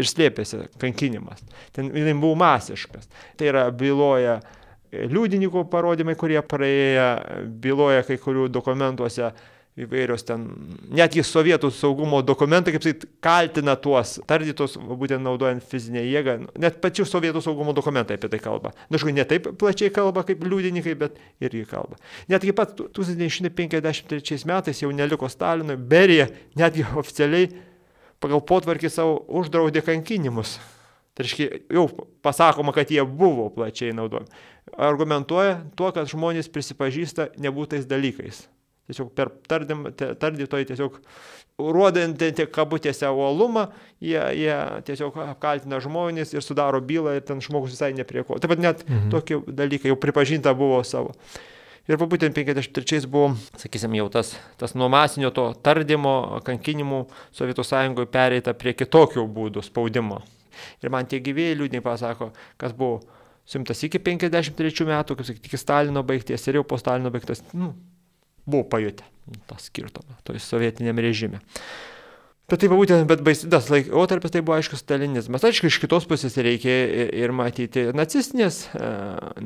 ir 0.00 0.08
slėpėsi 0.10 0.64
kankinimas. 0.82 1.42
Ten 1.76 1.92
jinai 1.94 2.16
buvo 2.18 2.38
masiškas. 2.40 3.10
Tai 3.38 3.50
yra 3.52 3.68
byloja 3.70 4.40
liudininkų 4.90 5.64
parodymai, 5.70 6.16
kurie 6.18 6.40
praėję, 6.42 7.08
byloja 7.62 8.04
kai 8.06 8.18
kurių 8.20 8.48
dokumentuose 8.50 9.30
įvairios 9.78 10.24
ten, 10.26 10.46
netgi 10.92 11.22
sovietų 11.24 11.70
saugumo 11.72 12.20
dokumentai, 12.26 12.74
kaip 12.74 12.84
sakyt, 12.84 13.06
kaltina 13.22 13.76
tuos 13.78 14.16
tardytus, 14.28 14.74
būtent 14.76 15.22
naudojant 15.24 15.64
fizinę 15.70 16.02
jėgą. 16.04 16.36
Net 16.60 16.80
pačių 16.82 17.06
sovietų 17.08 17.42
saugumo 17.44 17.74
dokumentai 17.76 18.18
apie 18.18 18.30
tai 18.32 18.40
kalba. 18.42 18.74
Na, 18.88 18.98
aišku, 18.98 19.14
ne 19.14 19.24
taip 19.28 19.46
plačiai 19.60 19.92
kalba 19.94 20.24
kaip 20.26 20.42
liudininkai, 20.44 20.96
bet 20.98 21.22
irgi 21.42 21.64
kalba. 21.70 22.00
Netgi 22.30 22.54
pat 22.56 22.74
1953 22.82 24.42
metais 24.50 24.82
jau 24.82 24.90
neliko 24.94 25.30
Stalino, 25.30 25.78
Berija 25.78 26.28
netgi 26.58 26.86
oficialiai 27.00 27.50
pagal 28.20 28.42
potvarkį 28.44 28.92
savo 28.92 29.20
uždraudė 29.40 29.84
kankinimus. 29.86 30.58
Tai 31.14 31.26
reiškia, 31.26 31.64
jau 31.74 31.88
pasakoma, 32.24 32.72
kad 32.74 32.90
jie 32.90 33.02
buvo 33.04 33.48
plačiai 33.54 33.94
naudojami. 33.96 34.30
Argumentuoja 34.78 35.58
tuo, 35.76 35.90
kad 35.94 36.08
žmonės 36.10 36.50
prisipažįsta 36.52 37.32
nebūtais 37.42 37.88
dalykais. 37.90 38.44
Tiesiog 38.90 39.12
per 39.14 39.30
tardytojai 39.48 40.66
tiesiog 40.68 40.98
ruodant 41.60 42.18
tiek 42.18 42.50
kabutėse 42.52 43.08
uolumą, 43.12 43.68
jie, 44.02 44.20
jie 44.38 44.56
tiesiog 44.88 45.16
apkaltina 45.26 45.80
žmonės 45.82 46.34
ir 46.34 46.44
sudaro 46.44 46.80
bylą 46.84 47.18
ir 47.18 47.24
ten 47.26 47.42
žmogus 47.44 47.76
visai 47.76 47.92
neprieko. 47.96 48.40
Taip 48.40 48.54
pat 48.54 48.62
net 48.62 48.84
mhm. 48.88 49.08
tokie 49.14 49.40
dalykai 49.46 49.92
jau 49.92 49.98
pripažinta 50.00 50.56
buvo 50.56 50.82
savo. 50.86 51.14
Ir 51.90 51.98
būtent 51.98 52.36
53 52.36 53.06
buvo, 53.10 53.32
sakysim, 53.58 53.94
jau 53.98 54.04
tas, 54.12 54.34
tas 54.60 54.76
nuo 54.78 54.86
masinio 54.92 55.32
to 55.34 55.48
tardymo, 55.64 56.38
kankinimų 56.46 57.00
Sovietų 57.34 57.64
sąjungoje 57.66 58.10
pereita 58.12 58.54
prie 58.54 58.76
kitokių 58.78 59.24
būdų 59.26 59.64
spaudimo. 59.66 60.20
Ir 60.84 60.92
man 60.92 61.08
tie 61.10 61.18
gyvėjai 61.24 61.56
liūdniai 61.58 61.82
pasako, 61.82 62.30
kas 62.60 62.76
buvo 62.76 63.00
simtas 63.48 63.80
iki 63.86 63.98
53 63.98 64.86
metų, 64.86 65.16
kaip 65.18 65.30
sakyti, 65.32 65.50
iki 65.50 65.58
Stalino 65.58 66.04
baigties 66.06 66.46
ir 66.46 66.60
jau 66.60 66.66
po 66.68 66.78
Stalino 66.78 67.10
baigtas, 67.10 67.42
nu, 67.56 67.72
buvo 68.46 68.64
pajutę 68.70 69.06
tą 69.46 69.56
skirtumą 69.58 70.18
toj 70.24 70.40
sovietiniam 70.42 70.98
režime. 70.98 71.40
Bet 72.50 72.64
tai 72.64 72.70
būtent, 72.72 73.06
bet 73.06 73.22
baisydas 73.22 73.68
laikotarpis 73.70 74.32
tai 74.34 74.42
buvo 74.42 74.56
aiškus 74.56 74.82
stalinizmas. 74.82 75.44
Aišku, 75.46 75.68
iš 75.70 75.78
kitos 75.78 76.06
pusės 76.10 76.34
reikia 76.42 76.72
ir 77.22 77.30
matyti 77.36 77.92
nacistinės, 77.94 78.64
e, 78.74 78.88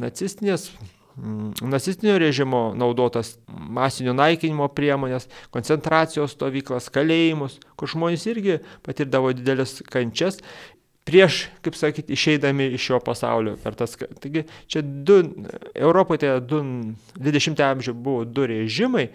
nacistinės 0.01 0.71
mm, 1.19 1.67
nacistinio 1.69 2.17
režimo 2.23 2.63
naudotas 2.81 3.35
masinio 3.47 4.17
naikinimo 4.17 4.71
priemonės, 4.73 5.29
koncentracijos 5.53 6.33
stovyklas, 6.39 6.89
kalėjimus, 6.95 7.59
kur 7.77 7.93
žmonės 7.93 8.25
irgi 8.33 8.63
patirdavo 8.87 9.35
didelis 9.37 9.83
kančias 9.93 10.41
prieš, 11.05 11.45
kaip 11.65 11.77
sakyti, 11.77 12.17
išeidami 12.17 12.71
iš 12.77 12.89
šio 12.89 13.01
pasaulio. 13.05 13.57
Tas, 13.77 13.97
taigi 14.21 14.45
čia 14.71 14.83
du, 14.83 15.21
Europoje 15.75 16.25
tai 16.25 16.35
du, 16.41 16.63
20-ojo 17.21 17.71
amžiuje 17.71 17.97
buvo 17.97 18.25
du 18.25 18.47
režimai, 18.49 19.09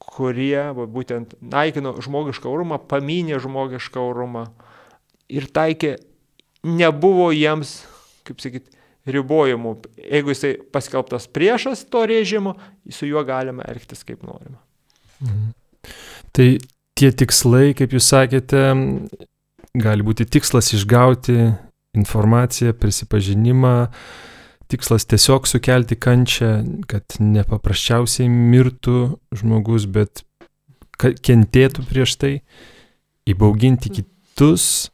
kurie 0.00 0.70
va, 0.76 0.86
būtent 0.88 1.36
naikino 1.40 1.94
žmogišką 2.00 2.48
orumą, 2.48 2.80
paminė 2.90 3.40
žmogišką 3.42 4.00
orumą 4.00 4.46
ir 5.30 5.46
taikė, 5.52 5.96
nebuvo 6.66 7.30
jiems, 7.32 7.80
kaip 8.28 8.42
sakyti, 8.42 8.76
ribojimų. 9.10 9.74
Jeigu 10.00 10.34
jisai 10.34 10.54
paskelbtas 10.72 11.28
priešas 11.32 11.86
to 11.92 12.04
režimo, 12.08 12.56
su 12.92 13.08
juo 13.08 13.22
galima 13.24 13.64
elgtis 13.68 14.04
kaip 14.04 14.24
norima. 14.26 14.60
Mhm. 15.24 15.52
Tai 16.36 16.48
tie 17.00 17.10
tikslai, 17.16 17.72
kaip 17.76 17.94
jūs 17.96 18.10
sakėte, 18.12 18.60
gali 19.76 20.06
būti 20.06 20.26
tikslas 20.26 20.72
išgauti 20.76 21.36
informaciją, 21.96 22.74
prisipažinimą, 22.78 23.74
tikslas 24.70 25.06
tiesiog 25.10 25.48
sukelti 25.50 25.98
kančią, 25.98 26.50
kad 26.90 27.18
nepaprasčiausiai 27.18 28.30
mirtų 28.30 29.00
žmogus, 29.34 29.88
bet 29.90 30.22
kentėtų 31.00 31.86
prieš 31.88 32.16
tai, 32.20 32.34
įbauginti 33.30 33.92
kitus, 34.00 34.90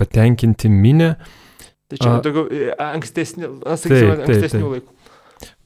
patenkinti 0.00 0.70
minę. 0.72 1.14
Tai 1.92 2.00
čia 2.00 2.16
daugiau 2.24 2.48
e, 2.48 2.70
ankstesnių, 2.72 3.52
sakysime, 3.76 4.16
taip, 4.16 4.26
ankstesnių 4.26 4.72
laikų. 4.76 4.98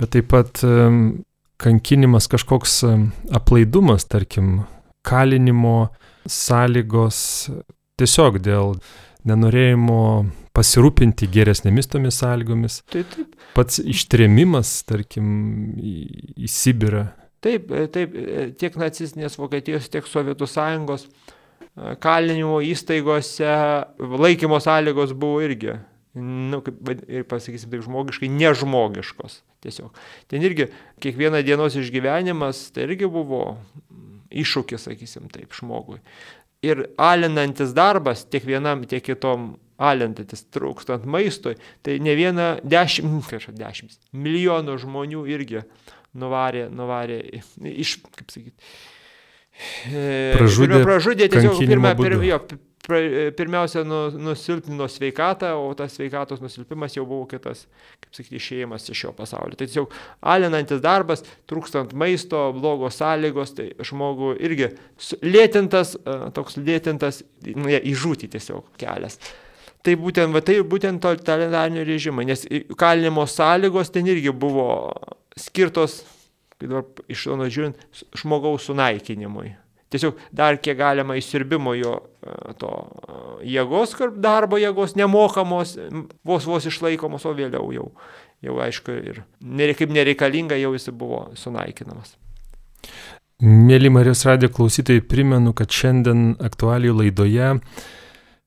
Bet 0.00 0.12
taip 0.16 0.28
pat 0.32 0.62
um, 0.66 1.00
kankinimas 1.62 2.28
kažkoks 2.32 2.80
um, 2.88 3.10
aplaidumas, 3.36 4.08
tarkim, 4.10 4.64
kalinimo 5.06 5.88
sąlygos, 6.26 7.18
tiesiog 8.00 8.40
dėl 8.44 8.76
nenorėjimo 9.26 10.00
pasirūpinti 10.56 11.28
geresnėmis 11.32 11.90
tomis 11.90 12.20
sąlygomis. 12.22 12.80
Taip, 12.92 13.08
taip. 13.12 13.34
Pats 13.56 13.80
ištrėmimas, 13.82 14.78
tarkim, 14.88 15.26
į, 15.76 15.96
į 16.46 16.50
Sibirą. 16.52 17.06
Taip, 17.44 17.70
e, 17.70 17.86
taip, 17.92 18.14
e, 18.16 18.46
tiek 18.58 18.78
nacistinės 18.80 19.36
Vokietijos, 19.40 19.90
tiek 19.92 20.06
Sovietų 20.08 20.48
sąjungos 20.50 21.06
e, 21.06 21.96
kalinimo 22.02 22.62
įstaigose 22.64 23.50
laikymo 23.98 24.60
sąlygos 24.64 25.12
buvo 25.18 25.42
irgi, 25.44 25.76
nu, 26.16 26.62
kaip, 26.64 26.94
ir 27.04 27.26
pasakysim 27.28 27.74
taip, 27.74 27.84
žmogiškai 27.86 28.30
nežmogiškos. 28.32 29.42
Tiesiog. 29.66 29.96
Ten 30.30 30.44
irgi 30.46 30.70
kiekvieną 31.02 31.40
dienos 31.44 31.76
išgyvenimas, 31.80 32.68
tai 32.76 32.86
irgi 32.86 33.08
buvo 33.10 33.56
iššūkis, 34.30 34.88
sakysim 34.88 35.30
taip, 35.32 35.54
žmogui 35.56 36.00
ir 36.66 36.82
alinantis 37.00 37.74
darbas 37.76 38.24
tiek 38.30 38.44
vienam, 38.46 38.84
tiek 38.88 39.04
kitom 39.06 39.54
alinantis 39.76 40.46
trūkstant 40.54 41.06
maistui, 41.08 41.56
tai 41.84 41.98
ne 42.02 42.16
viena 42.18 42.54
dešimt, 42.64 43.26
kažkaip 43.32 43.58
dešimt, 43.60 43.98
milijonų 44.16 44.76
žmonių 44.84 45.24
irgi 45.32 45.64
nuvarė, 46.16 46.66
nuvarė 46.72 47.20
iš, 47.72 47.98
kaip 48.16 48.32
sakyti, 48.32 48.72
pražudė, 50.36 50.80
pražudė 50.84 51.28
tiesiog 51.32 51.60
pirmą, 51.60 51.92
pirmą, 51.98 52.24
jo, 52.28 52.40
pirmiausia 52.86 53.82
nu, 53.84 54.10
nusilpnino 54.10 54.86
sveikatą, 54.88 55.52
o 55.58 55.72
tas 55.74 55.96
sveikatos 55.96 56.40
nusilpimas 56.42 56.94
jau 56.94 57.06
buvo 57.06 57.26
kitas, 57.30 57.64
kaip 58.02 58.14
sakyti, 58.14 58.38
išėjimas 58.38 58.86
iš 58.92 59.00
šio 59.02 59.12
pasaulio. 59.16 59.58
Tai 59.58 59.66
tiesiog 59.66 59.96
alinantis 60.34 60.82
darbas, 60.84 61.24
trūkstant 61.50 61.96
maisto, 61.98 62.44
blogos 62.54 63.00
sąlygos, 63.00 63.56
tai 63.58 63.72
žmogų 63.90 64.36
irgi 64.46 64.70
lėtintas, 65.26 65.96
toks 66.36 66.60
lėtintas, 66.60 67.24
nu, 67.56 67.70
ja, 67.72 67.82
įžūti 67.82 68.30
tiesiog 68.36 68.70
kelias. 68.80 69.18
Tai 69.86 69.98
būtent, 70.02 70.34
va, 70.34 70.42
tai 70.42 70.60
būtent 70.66 71.02
totalitarinio 71.02 71.84
režimo, 71.86 72.22
nes 72.26 72.46
kalinimo 72.78 73.26
sąlygos 73.30 73.92
ten 73.94 74.06
irgi 74.10 74.34
buvo 74.34 74.70
skirtos, 75.38 76.00
kaip 76.56 76.70
dabar 76.70 77.06
iš 77.10 77.26
šono 77.26 77.46
žiūrint, 77.50 77.86
žmogaus 78.18 78.70
sunaikinimui 78.70 79.56
tiesiog 79.92 80.20
dar 80.34 80.58
kiek 80.62 80.78
galima 80.78 81.16
įsirbimo 81.18 81.74
jo 81.78 81.94
e, 81.98 82.54
to 82.60 82.70
e, 82.72 83.18
jėgos, 83.54 83.96
darbo 84.22 84.60
jėgos 84.60 84.96
nemokamos, 84.98 85.76
vos 86.26 86.48
vos 86.48 86.68
išlaikomos, 86.70 87.26
o 87.26 87.34
vėliau 87.36 87.70
jau, 87.74 87.90
jau 88.44 88.58
aišku, 88.66 88.96
ir 89.12 89.22
kaip 89.78 89.94
nereikalinga 89.94 90.58
jau 90.60 90.74
jis 90.76 90.90
buvo 90.92 91.26
sunaikinamas. 91.38 92.16
Mėly 93.42 93.90
Marijos 93.92 94.24
radio 94.24 94.48
klausytojai, 94.48 95.04
primenu, 95.04 95.52
kad 95.52 95.68
šiandien 95.68 96.38
aktualijų 96.40 96.94
laidoje 97.02 97.50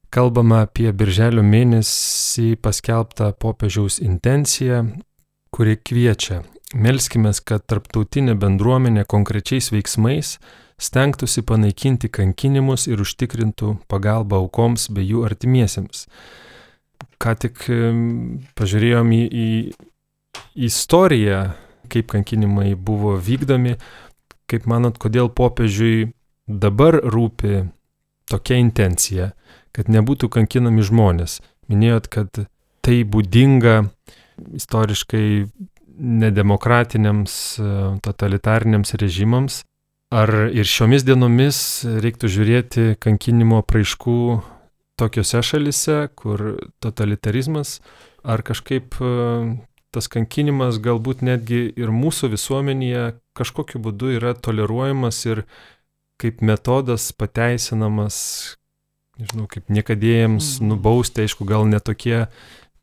kalbama 0.09 0.63
apie 0.65 0.89
birželio 0.97 1.43
mėnesį 1.45 2.55
paskelbtą 2.63 3.35
popiežiaus 3.37 3.99
intenciją, 4.01 4.87
kuri 5.53 5.77
kviečia 5.77 6.41
Melskime, 6.77 7.31
kad 7.49 7.63
tarptautinė 7.65 8.35
bendruomenė 8.37 9.07
konkrečiais 9.09 9.71
veiksmais 9.73 10.35
stengtųsi 10.79 11.43
panaikinti 11.45 12.09
kankinimus 12.11 12.87
ir 12.87 13.01
užtikrintų 13.03 13.75
pagalbą 13.91 14.39
aukoms 14.43 14.89
bei 14.93 15.07
jų 15.09 15.25
artimiesiems. 15.27 16.07
ką 17.19 17.35
tik 17.35 17.65
pažiūrėjom 18.55 19.09
į, 19.11 19.23
į 19.27 19.47
istoriją, 20.69 21.39
kaip 21.91 22.07
kankinimai 22.13 22.75
buvo 22.75 23.17
vykdomi, 23.19 23.75
kaip 24.49 24.67
manot, 24.69 24.97
kodėl 25.01 25.27
popiežiui 25.29 26.13
dabar 26.47 26.95
rūpi 27.03 27.65
tokia 28.29 28.59
intencija, 28.61 29.31
kad 29.75 29.91
nebūtų 29.91 30.29
kankinami 30.31 30.85
žmonės. 30.85 31.39
Minėjot, 31.69 32.07
kad 32.07 32.45
tai 32.85 33.01
būdinga 33.03 33.81
istoriškai 34.57 35.25
nedemokratiniams, 35.99 37.33
totalitariniams 38.05 38.95
režimams. 39.01 39.63
Ar 40.09 40.31
ir 40.49 40.65
šiomis 40.65 41.03
dienomis 41.05 41.57
reiktų 41.85 42.31
žiūrėti 42.33 42.85
kankinimo 42.97 43.61
praaiškų 43.61 44.19
tokiuose 44.97 45.41
šalise, 45.45 45.97
kur 46.17 46.41
totalitarizmas, 46.81 47.77
ar 48.25 48.41
kažkaip 48.41 48.97
tas 49.93 50.09
kankinimas 50.09 50.79
galbūt 50.81 51.21
netgi 51.25 51.61
ir 51.77 51.93
mūsų 51.93 52.31
visuomenėje 52.33 53.03
kažkokiu 53.37 53.81
būdu 53.85 54.15
yra 54.17 54.33
toleruojamas 54.33 55.21
ir 55.29 55.43
kaip 56.19 56.41
metodas 56.41 57.11
pateisinamas, 57.13 58.17
nežinau, 59.21 59.45
kaip 59.49 59.69
niekadėjams 59.71 60.57
mm. 60.57 60.73
nubausti, 60.73 61.23
aišku, 61.23 61.47
gal 61.47 61.69
netokie 61.69 62.25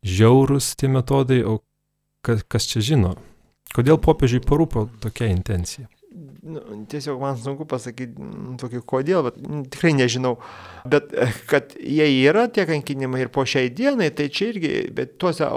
žiaurus 0.07 0.73
tie 0.79 0.89
metodai, 0.89 1.43
o 1.45 1.59
kas, 2.25 2.47
kas 2.49 2.71
čia 2.71 2.87
žino? 2.95 3.17
Kodėl 3.77 3.99
popiežiui 4.01 4.41
parūpo 4.47 4.87
tokia 5.03 5.29
intencija? 5.35 5.91
Nu, 6.43 6.85
tiesiog 6.89 7.21
man 7.21 7.37
sunku 7.37 7.67
pasakyti 7.69 8.23
nu, 8.23 8.55
tokį 8.61 8.81
kodėl, 8.89 9.27
bet 9.27 9.37
nu, 9.43 9.65
tikrai 9.69 9.91
nežinau. 9.99 10.37
Bet 10.89 11.11
eh, 11.13 11.35
kad 11.51 11.75
jie 11.77 12.07
yra 12.23 12.47
tie 12.49 12.65
kankinimai 12.69 13.25
ir 13.25 13.31
po 13.35 13.45
šiai 13.45 13.69
dienai, 13.75 14.09
tai 14.17 14.31
čia 14.33 14.49
irgi, 14.55 14.71
bet 14.97 15.19
tuose 15.21 15.49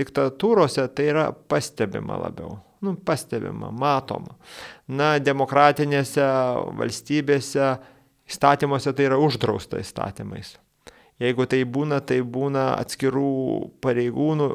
diktatūrose 0.00 0.88
tai 0.96 1.06
yra 1.12 1.28
pastebima 1.30 2.18
labiau. 2.24 2.56
Nu, 2.82 2.96
pastebima, 3.06 3.70
matoma. 3.70 4.34
Na, 4.90 5.12
demokratinėse 5.22 6.26
valstybėse 6.80 7.70
įstatymuose 8.30 8.96
tai 8.96 9.06
yra 9.12 9.20
uždrausta 9.20 9.78
įstatymais. 9.84 10.56
Jeigu 11.22 11.46
tai 11.46 11.62
būna, 11.68 12.00
tai 12.02 12.22
būna 12.24 12.72
atskirų 12.80 13.30
pareigūnų 13.84 14.50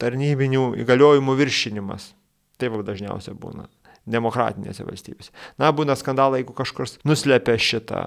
tarnybinių 0.00 0.70
įgaliojimų 0.82 1.38
viršinimas. 1.44 2.14
Taip 2.56 2.80
dažniausiai 2.88 3.36
būna 3.36 3.68
demokratinėse 4.06 4.86
valstybėse. 4.86 5.32
Na, 5.60 5.72
būna 5.74 5.96
skandalai, 5.98 6.40
jeigu 6.42 6.54
kažkas 6.56 6.96
nuslepia 7.06 7.56
šitą 7.58 8.02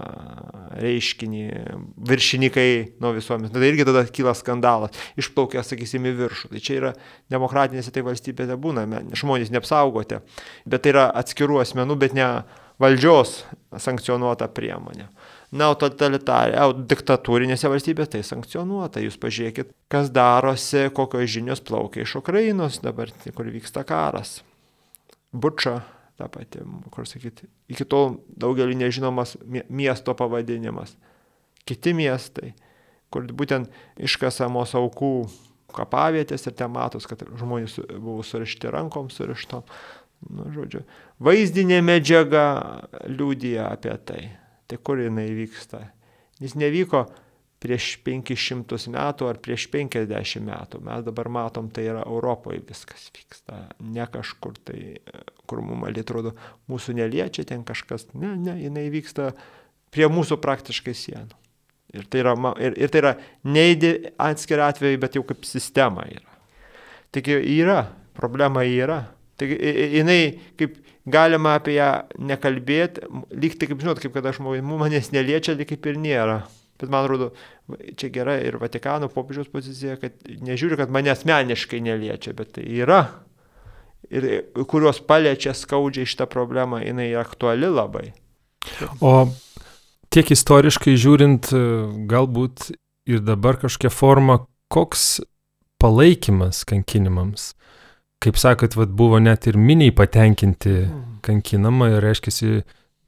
reiškinį, 0.80 1.44
viršininkai 2.10 2.70
nuo 3.04 3.12
visuomenės. 3.18 3.52
Tai 3.56 3.68
irgi 3.68 3.88
tada 3.90 4.06
kyla 4.08 4.36
skandalas, 4.38 4.96
išplaukia, 5.20 5.64
sakysim, 5.68 6.08
į 6.08 6.16
viršų. 6.24 6.54
Tai 6.54 6.64
čia 6.64 6.78
yra 6.80 6.94
demokratinėse 7.34 7.94
tai 7.96 8.06
valstybėse 8.08 8.58
būna, 8.62 8.88
žmonės 9.20 9.52
neapsaugote, 9.54 10.24
bet 10.66 10.86
tai 10.86 10.96
yra 10.96 11.10
atskirų 11.20 11.60
asmenų, 11.66 12.00
bet 12.00 12.16
ne 12.18 12.30
valdžios 12.80 13.44
sankcionuota 13.76 14.48
priemonė. 14.56 15.10
Na, 15.50 15.72
o 15.74 15.78
totalitarė, 15.82 16.54
o 16.70 16.76
diktatūrinėse 16.78 17.72
valstybėse 17.72 18.14
tai 18.14 18.22
sankcionuota. 18.26 19.02
Jūs 19.02 19.18
pažiūrėkit, 19.20 19.74
kas 19.92 20.12
darosi, 20.14 20.88
kokios 20.94 21.32
žinios 21.34 21.64
plaukia 21.66 22.06
iš 22.06 22.20
Ukrainos 22.22 22.78
dabar, 22.86 23.10
kur 23.34 23.50
vyksta 23.50 23.84
karas. 23.88 24.40
Buča, 25.32 25.82
ta 26.18 26.28
pati, 26.28 26.64
kur 26.92 27.08
sakyti, 27.08 27.48
iki 27.72 27.86
tol 27.86 28.18
daugelį 28.40 28.78
nežinomas 28.80 29.36
miesto 29.70 30.16
pavadinimas. 30.18 30.96
Kiti 31.70 31.94
miestai, 31.94 32.56
kur 33.14 33.28
būtent 33.30 33.70
iškasamos 34.02 34.74
aukų 34.80 35.14
kapavietės 35.76 36.48
ir 36.50 36.56
ten 36.58 36.74
matos, 36.74 37.06
kad 37.10 37.22
žmonės 37.40 37.78
buvo 37.94 38.26
surišti 38.26 38.72
rankom, 38.74 39.12
surištom. 39.14 39.66
Nu, 40.34 40.50
žodžiu, 40.52 40.82
vaizdinė 41.24 41.80
medžiaga 41.86 42.44
liūdija 43.08 43.70
apie 43.72 43.96
tai. 44.04 44.24
Tai 44.70 44.78
kur 44.84 45.00
jinai 45.00 45.30
vyksta? 45.34 45.86
Jis 46.44 46.58
nevyko 46.60 47.06
prieš 47.60 47.98
500 48.06 48.92
metų 48.94 49.28
ar 49.30 49.40
prieš 49.44 49.68
50 49.74 50.46
metų. 50.48 50.82
Mes 50.86 51.04
dabar 51.06 51.30
matom, 51.32 51.68
tai 51.74 51.90
yra 51.92 52.06
Europoje 52.08 52.62
viskas 52.68 53.10
vyksta. 53.16 53.66
Ne 53.84 54.08
kažkur 54.08 54.56
tai, 54.64 54.80
kur 55.50 55.62
mums 55.66 56.00
atrodo, 56.00 56.36
mūsų 56.72 56.96
neliečia 57.02 57.46
ten 57.48 57.66
kažkas. 57.68 58.08
Ne, 58.14 58.36
ne, 58.40 58.56
jinai 58.64 58.88
vyksta 58.94 59.34
prie 59.94 60.08
mūsų 60.12 60.40
praktiškai 60.42 60.96
sienų. 60.96 61.36
Ir 61.98 62.06
tai 62.06 62.22
yra, 62.22 62.36
ir, 62.62 62.76
ir 62.78 62.92
tai 62.94 63.02
yra 63.02 63.16
ne 63.50 63.70
atskiri 64.22 64.62
atvejai, 64.62 65.00
bet 65.02 65.18
jau 65.18 65.24
kaip 65.26 65.48
sistema 65.50 66.06
yra. 66.06 66.36
Taigi 67.10 67.40
yra, 67.58 67.82
problema 68.18 68.62
yra. 68.62 69.02
Taigi 69.42 69.58
jinai 69.98 70.22
kaip 70.60 70.78
galima 71.10 71.56
apie 71.58 71.80
ją 71.80 71.90
nekalbėti, 72.22 73.08
lyg 73.34 73.58
tai 73.58 73.72
kaip 73.72 73.82
žinot, 73.82 74.02
kaip 74.04 74.14
kad 74.14 74.30
aš 74.30 74.42
manęs 74.44 75.10
neliečia, 75.16 75.58
lyg 75.58 75.72
kaip 75.72 75.90
ir 75.90 75.98
nėra. 75.98 76.44
Bet 76.80 76.92
man 76.92 77.06
atrodo, 77.06 77.32
čia 78.00 78.12
gera 78.14 78.38
ir 78.40 78.60
Vatikano 78.62 79.10
popiežiaus 79.12 79.50
pozicija, 79.52 79.98
kad 80.00 80.16
nežiūri, 80.26 80.78
kad 80.80 80.94
mane 80.94 81.12
asmeniškai 81.14 81.82
neliečia, 81.84 82.34
bet 82.38 82.56
tai 82.58 82.66
yra. 82.80 83.02
Ir 84.10 84.26
kurios 84.72 85.02
paliečia 85.06 85.54
skaudžiai 85.54 86.08
šitą 86.08 86.30
problemą, 86.32 86.80
jinai 86.82 87.12
aktuali 87.20 87.68
labai. 87.70 88.08
O 89.04 89.28
tiek 90.10 90.32
istoriškai 90.34 90.96
žiūrint, 90.98 91.52
galbūt 92.10 92.72
ir 93.10 93.22
dabar 93.26 93.60
kažkokia 93.60 93.92
forma, 93.94 94.40
koks 94.72 95.20
palaikymas 95.84 96.64
kankinimams 96.70 97.52
kaip 98.24 98.40
sakot, 98.40 98.76
vat, 98.76 98.92
buvo 98.92 99.20
net 99.24 99.48
ir 99.48 99.58
miniai 99.60 99.94
patenkinti 99.96 100.74
mm. 100.84 101.04
kankinama 101.26 101.94
ir 101.94 102.04
reiškia, 102.04 102.36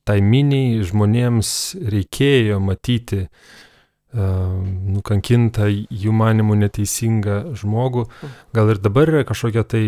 tai 0.07 0.21
miniai 0.25 0.81
žmonėms 0.87 1.51
reikėjo 1.91 2.57
matyti 2.63 3.25
uh, 3.25 3.59
nukankintą 4.13 5.69
jų 5.71 6.11
manimų 6.15 6.57
neteisingą 6.65 7.55
žmogų. 7.55 8.05
Mm. 8.07 8.35
Gal 8.57 8.73
ir 8.73 8.81
dabar 8.83 9.11
yra 9.11 9.23
kažkokia 9.27 9.63
tai, 9.63 9.85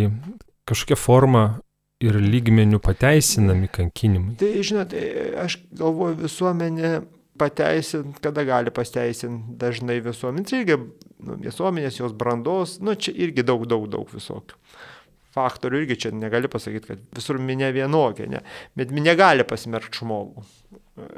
kažkokia 0.69 0.95
forma 0.99 1.43
ir 2.03 2.15
lygmenių 2.19 2.79
pateisinami 2.83 3.67
kankinimai. 3.71 4.37
Tai 4.39 4.53
žinot, 4.63 4.95
aš 5.43 5.59
galvoju 5.75 6.21
visuomenė 6.23 6.93
pateisint, 7.39 8.19
kada 8.23 8.45
gali 8.47 8.71
pasteisinti 8.71 9.57
dažnai 9.59 9.99
visuomenės, 10.05 10.55
irgi 10.55 10.77
nu, 10.79 11.37
visuomenės 11.43 11.99
jos 11.99 12.15
brandos, 12.15 12.77
nu 12.83 12.95
čia 12.95 13.15
irgi 13.25 13.45
daug, 13.47 13.65
daug, 13.67 13.87
daug 13.91 14.11
visokių 14.11 14.59
faktorių 15.33 15.81
irgi 15.81 15.99
čia 16.05 16.13
negali 16.15 16.49
pasakyti, 16.51 16.93
kad 16.93 17.03
visur 17.17 17.39
minė 17.41 17.71
vienokia, 17.75 18.27
ne. 18.29 18.43
bet 18.77 18.93
minė 18.93 19.15
gali 19.19 19.45
pasmerkti 19.47 20.03
žmogų. 20.03 20.45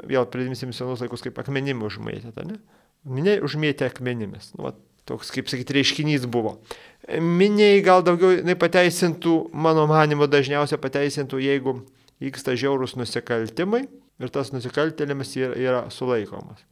Vėl 0.08 0.26
pridimsim 0.32 0.72
senus 0.72 1.02
laikus 1.04 1.24
kaip 1.24 1.38
akmenimi 1.42 1.84
užmėtėte, 1.84 2.46
ne? 2.48 2.60
Minė 3.06 3.38
užmėtė 3.44 3.90
akmenimis. 3.90 4.54
Nu, 4.56 4.66
va, 4.66 4.72
toks, 5.06 5.30
kaip 5.34 5.50
sakyti, 5.50 5.76
reiškinys 5.76 6.26
buvo. 6.32 6.56
Miniai 7.06 7.82
gal 7.86 8.02
daugiau 8.06 8.40
nepateisintų, 8.46 9.36
mano 9.54 9.86
manimo 9.90 10.26
dažniausiai 10.30 10.80
pateisintų, 10.82 11.38
jeigu 11.44 11.76
vyksta 12.22 12.56
žiaurūs 12.58 12.96
nusikaltimai 12.98 13.84
ir 13.86 14.32
tas 14.32 14.50
nusikaltėlimas 14.54 15.36
yra, 15.38 15.52
yra 15.60 15.84
sulaikomas. 15.92 16.64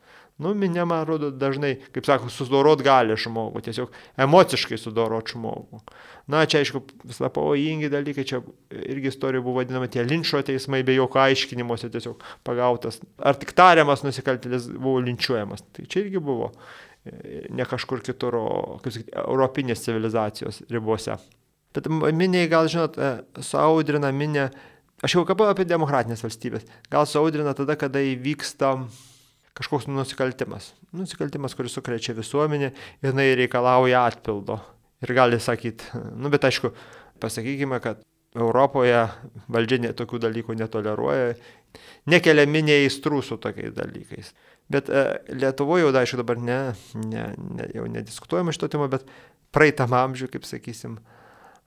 Nu, 0.42 0.50
minė, 0.58 0.82
man 0.82 1.04
atrodo, 1.04 1.28
dažnai, 1.30 1.76
kaip 1.94 2.08
sako, 2.08 2.26
sudorot 2.32 2.80
gali 2.82 3.14
žmogų, 3.22 3.60
tiesiog 3.68 3.92
emociškai 4.24 4.78
sudorot 4.82 5.30
žmogų. 5.30 5.78
Na, 6.34 6.40
čia 6.50 6.64
aišku, 6.64 6.80
visą 7.06 7.30
pavojingi 7.30 7.90
dalykai, 7.92 8.24
čia 8.26 8.40
irgi 8.74 9.12
istorijoje 9.12 9.44
buvo 9.44 9.60
vadinama 9.60 9.86
tie 9.86 10.02
linčio 10.02 10.40
teismai 10.42 10.82
be 10.86 10.96
jokio 10.96 11.22
aiškinimuose 11.22 11.92
tiesiog 11.94 12.26
pagautas. 12.46 12.98
Ar 13.22 13.38
tik 13.38 13.54
tariamas 13.54 14.02
nusikaltėlis 14.02 14.66
buvo 14.74 15.04
linčiuojamas. 15.06 15.62
Tai 15.70 15.86
čia 15.86 16.02
irgi 16.02 16.24
buvo 16.26 16.50
e, 16.50 17.46
ne 17.54 17.70
kažkur 17.70 18.02
kitur, 18.02 18.40
o, 18.42 18.50
kaip 18.82 18.98
sakyti, 18.98 19.14
europinės 19.22 19.86
civilizacijos 19.86 20.64
ribose. 20.74 21.14
Bet 21.78 21.86
miniai, 21.94 22.50
gal 22.50 22.66
žinot, 22.74 22.98
e, 22.98 23.14
suaudrina 23.38 24.10
minę, 24.10 24.50
aš 24.98 25.14
jau 25.14 25.26
kalbu 25.30 25.46
apie 25.52 25.70
demokratinės 25.70 26.26
valstybės, 26.26 26.66
gal 26.90 27.06
suaudrina 27.06 27.54
tada, 27.54 27.78
kada 27.78 28.02
įvyksta 28.02 28.80
kažkoks 29.54 29.86
nusikaltimas. 29.90 30.72
Nusikaltimas, 30.94 31.54
kuris 31.54 31.76
sukrečia 31.76 32.14
visuomenė 32.16 32.70
ir 32.70 33.10
jinai 33.10 33.28
reikalauja 33.38 34.04
atpildo. 34.08 34.58
Ir 35.04 35.12
gali 35.14 35.38
sakyti, 35.42 36.00
nu 36.16 36.30
bet 36.32 36.46
aišku, 36.48 36.72
pasakykime, 37.22 37.78
kad 37.84 38.02
Europoje 38.34 39.04
valdžia 39.52 39.92
tokių 39.94 40.18
dalykų 40.24 40.56
netoleruoja, 40.58 41.34
nekelia 42.10 42.48
minė 42.50 42.80
įstrų 42.88 43.20
su 43.22 43.38
tokiais 43.38 43.74
dalykais. 43.76 44.32
Bet 44.70 44.88
e, 44.88 45.04
Lietuvoje 45.36 45.84
jau, 45.84 45.92
aišku, 46.00 46.18
dabar 46.18 46.40
ne, 46.40 46.58
ne, 47.04 47.28
ne, 47.36 47.68
jau 47.76 47.84
nediskutuojama 47.90 48.54
šito 48.56 48.72
tema, 48.72 48.88
bet 48.90 49.06
praeitam 49.54 49.94
amžiui, 49.94 50.30
kaip 50.32 50.48
sakysim, 50.48 50.96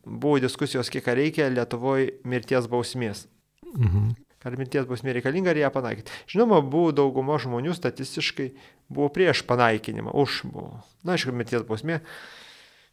buvo 0.04 0.42
diskusijos, 0.44 0.92
kiek 0.92 1.08
reikia 1.08 1.48
Lietuvoje 1.54 2.18
mirties 2.28 2.68
bausmės. 2.72 3.28
Mhm. 3.76 4.16
Ar 4.48 4.58
mirties 4.60 4.88
bausmė 4.90 5.18
reikalinga 5.18 5.54
ar 5.54 5.62
ją 5.62 5.70
panaikinti. 5.76 6.18
Žinoma, 6.32 6.62
buvo 6.66 6.94
dauguma 6.96 7.38
žmonių 7.42 7.76
statistiškai 7.78 8.50
buvo 8.90 9.12
prieš 9.14 9.44
panaikinimą, 9.48 10.16
už 10.16 10.42
buvo. 10.48 10.82
Na, 11.04 11.16
aišku, 11.18 11.36
mirties 11.36 11.66
bausmė, 11.68 12.02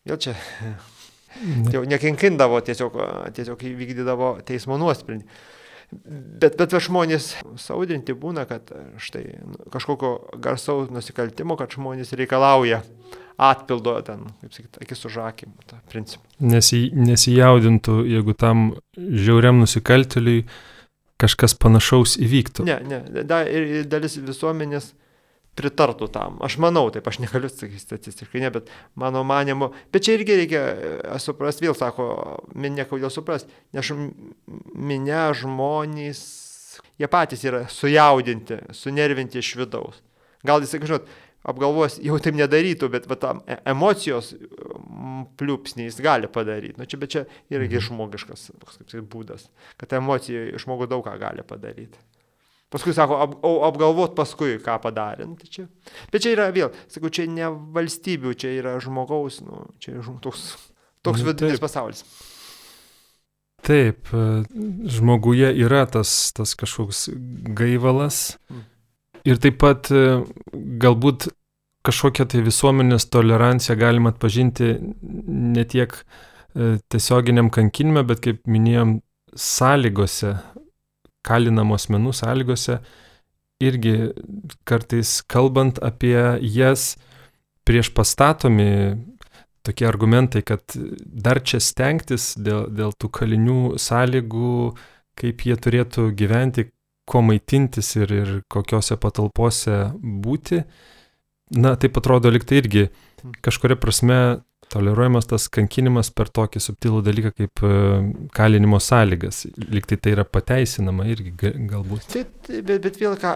vėl 0.07 0.21
čia 0.21 0.37
jau 1.75 1.83
nekinkindavo, 1.89 2.61
tiesiog, 2.65 2.97
tiesiog 3.35 3.69
įvykdydavo 3.73 4.39
teismo 4.47 4.79
nuosprendį. 4.81 5.27
Bet, 5.95 6.57
bet 6.59 6.73
žmonės 6.83 7.35
saudinti 7.61 8.17
būna, 8.19 8.47
kad 8.51 8.73
štai 8.99 9.25
kažkokio 9.71 10.41
garsaus 10.43 10.89
nusikaltimo, 10.91 11.55
kad 11.61 11.77
žmonės 11.77 12.15
reikalauja 12.19 12.81
atpildo 13.39 13.95
ten, 14.07 14.25
kaip 14.41 14.55
sakyti, 14.55 14.81
akis 14.83 15.05
už 15.07 15.19
akį, 15.29 15.49
tą 15.71 15.79
principą. 15.91 16.23
Nesi, 16.43 16.89
nesijaudintų, 16.95 18.01
jeigu 18.11 18.35
tam 18.39 18.69
žiauriam 18.97 19.61
nusikaltėliui 19.63 20.45
kažkas 21.23 21.55
panašaus 21.61 22.19
įvyktų. 22.23 22.67
Ne, 22.69 22.79
ne, 22.89 23.01
da, 23.27 23.43
ir 23.47 23.87
dalis 23.89 24.17
visuomenės 24.19 24.93
pritartų 25.59 26.09
tam. 26.15 26.39
Aš 26.45 26.57
manau, 26.63 26.89
taip 26.95 27.07
aš 27.09 27.21
negaliu 27.23 27.51
sakyti 27.51 27.83
statistiškai, 27.83 28.43
ne, 28.43 28.51
bet 28.55 28.71
mano 28.99 29.23
manimu, 29.27 29.71
bet 29.95 30.07
čia 30.07 30.17
irgi 30.19 30.39
reikia 30.41 30.63
e, 30.73 31.19
suprasti, 31.23 31.67
vėl 31.69 31.77
sako, 31.79 32.09
minė 32.59 32.89
kodėl 32.91 33.13
suprasti, 33.15 33.55
nes 33.77 33.93
minė 34.75 35.29
žmonės, 35.39 36.25
jie 36.99 37.11
patys 37.11 37.47
yra 37.47 37.65
sujaudinti, 37.71 38.65
sunervinti 38.75 39.39
iš 39.43 39.55
vidaus. 39.63 40.03
Gal 40.45 40.61
jis, 40.61 40.75
žinot, 40.77 41.07
apgalvos, 41.45 41.99
jau 42.03 42.17
taip 42.23 42.37
nedarytų, 42.39 42.89
bet 42.93 43.07
va, 43.11 43.19
tam 43.21 43.43
e, 43.47 43.59
emocijos 43.71 44.33
pliūpsniais 45.41 46.01
gali 46.05 46.31
padaryti. 46.33 46.79
Nu, 46.81 46.89
čia, 46.89 47.01
bet 47.01 47.13
čia 47.15 47.25
irgi 47.53 47.79
mhm. 47.79 47.87
žmogiškas 47.89 48.49
kaip 48.81 49.07
būdas, 49.13 49.49
kad 49.81 49.95
emocija 49.99 50.59
žmogų 50.61 50.89
daug 50.91 51.05
ką 51.07 51.17
gali 51.21 51.45
padaryti. 51.47 52.01
Paskui 52.73 52.95
sako, 52.97 53.21
ap, 53.23 53.35
apgalvot 53.69 54.17
paskui, 54.19 54.57
ką 54.63 54.81
padarė. 54.83 55.29
Nu, 55.29 55.37
tai 55.39 55.51
čia. 55.53 55.69
Bet 56.11 56.25
čia 56.25 56.33
yra 56.35 56.49
vėl, 56.55 56.73
sakau, 56.91 57.13
čia 57.13 57.29
ne 57.31 57.53
valstybių, 57.77 58.33
čia 58.41 58.51
yra 58.57 58.79
žmogaus, 58.83 59.43
nu, 59.47 59.69
čia 59.85 59.99
yra 60.01 60.17
toks, 60.25 60.49
toks 61.07 61.23
nu, 61.23 61.29
vidinis 61.29 61.63
pasaulis. 61.63 62.03
Taip, 63.65 64.11
e, 64.13 64.25
žmoguje 64.93 65.55
yra 65.65 65.85
tas, 65.89 66.11
tas 66.37 66.57
kažkoks 66.59 67.07
gaivalas. 67.57 68.39
Mm 68.51 68.71
Ir 69.25 69.41
taip 69.41 69.57
pat 69.63 69.89
e, 69.89 70.21
galbūt 70.53 71.31
kažkokią 71.85 72.27
tai 72.33 72.43
visuomenės 72.45 73.09
toleranciją 73.13 73.77
galima 73.81 74.13
atpažinti 74.13 74.75
ne 74.81 75.65
tiek 75.69 75.97
e, 75.97 76.77
tiesioginiam 76.93 77.49
kankinime, 77.53 78.05
bet 78.09 78.21
kaip 78.25 78.43
minėjom, 78.49 78.99
sąlygose, 79.35 80.37
kalinamo 81.27 81.75
asmenų 81.75 82.13
sąlygose, 82.15 82.79
irgi 83.65 83.97
kartais 84.69 85.17
kalbant 85.31 85.81
apie 85.83 86.19
jas 86.45 86.95
prieš 87.65 87.91
pastatomi 87.97 88.69
tokie 89.65 89.89
argumentai, 89.89 90.45
kad 90.45 90.77
dar 91.05 91.41
čia 91.41 91.63
stengtis 91.65 92.35
dėl, 92.37 92.69
dėl 92.69 92.93
tų 92.93 93.09
kalinių 93.19 93.61
sąlygų, 93.81 94.75
kaip 95.17 95.45
jie 95.49 95.57
turėtų 95.57 96.11
gyventi, 96.19 96.69
kuo 97.09 97.23
maitintis 97.25 97.95
ir, 97.99 98.13
ir 98.13 98.33
kokiose 98.53 98.97
patalpose 99.01 99.79
būti, 100.25 100.63
na, 101.61 101.75
taip 101.81 102.01
atrodo 102.01 102.33
liktai 102.33 102.63
irgi 102.63 102.89
kažkuria 103.45 103.77
prasme 103.81 104.19
toleruojamas 104.73 105.29
tas 105.29 105.47
kankinimas 105.53 106.11
per 106.17 106.31
tokį 106.35 106.63
subtilų 106.63 107.03
dalyką 107.05 107.33
kaip 107.37 107.63
e, 107.67 107.75
kalinimo 108.35 108.81
sąlygas. 108.83 109.45
Liktai 109.71 109.99
tai 110.01 110.15
yra 110.17 110.25
pateisinama 110.25 111.07
irgi 111.13 111.35
galbūt. 111.71 112.09
Tai, 112.15 112.25
bet, 112.57 112.81
bet 112.87 112.99
vėl 113.01 113.19
ką, 113.21 113.35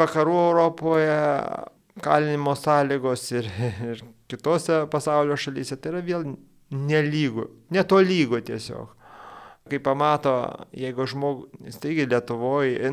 vakarų 0.00 0.40
Europoje 0.48 1.20
kalinimo 2.02 2.56
sąlygos 2.58 3.28
ir, 3.36 3.52
ir 3.90 4.02
kitose 4.30 4.84
pasaulio 4.90 5.36
šalyse 5.38 5.78
tai 5.78 5.92
yra 5.94 6.02
vėl 6.04 6.26
nelygų, 6.74 7.46
netolygo 7.76 8.40
tiesiog 8.42 9.03
kai 9.64 9.78
pamato, 9.80 10.32
jeigu 10.76 11.06
žmogus, 11.08 11.78
taigi 11.80 12.04
Lietuvoje, 12.04 12.90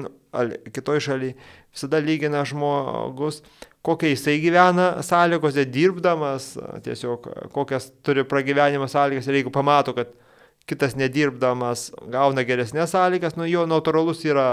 kitoje 0.71 1.03
šalyje, 1.03 1.33
visada 1.73 1.99
lygina 1.99 2.45
žmogus, 2.47 3.41
kokia 3.83 4.13
jisai 4.13 4.37
gyvena 4.39 4.85
sąlygose, 5.03 5.65
dirbdamas, 5.67 6.53
tiesiog 6.85 7.27
kokias 7.51 7.89
turi 8.05 8.23
pragyvenimo 8.23 8.87
sąlygas 8.87 9.27
ir 9.27 9.41
jeigu 9.41 9.51
pamato, 9.51 9.91
kad 9.97 10.15
kitas 10.69 10.95
nedirbdamas 10.95 11.89
gauna 12.13 12.45
geresnės 12.47 12.95
sąlygas, 12.95 13.35
nu 13.35 13.49
jo 13.51 13.65
natūralus 13.67 14.23
yra 14.29 14.47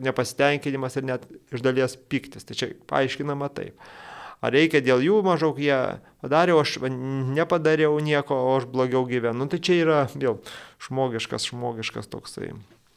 nepasitenkinimas 0.00 0.96
ir 0.96 1.08
net 1.10 1.28
iš 1.52 1.64
dalies 1.66 1.98
piktis. 2.08 2.48
Tai 2.48 2.56
čia 2.56 2.72
paaiškinama 2.88 3.52
taip 3.52 3.76
ar 4.44 4.54
reikia 4.54 4.82
dėl 4.84 5.02
jų 5.04 5.20
maždaug 5.26 5.60
jie 5.62 5.78
padarė, 6.22 6.56
o 6.56 6.62
aš 6.62 6.78
nepadariau 6.86 7.98
nieko, 8.02 8.36
o 8.36 8.56
aš 8.58 8.68
blogiau 8.70 9.04
gyvenu. 9.08 9.44
Nu, 9.44 9.50
tai 9.50 9.60
čia 9.62 9.78
yra 9.82 10.00
vėl 10.14 10.40
žmogiškas, 10.86 11.50
žmogiškas 11.52 12.10
toksai 12.12 12.52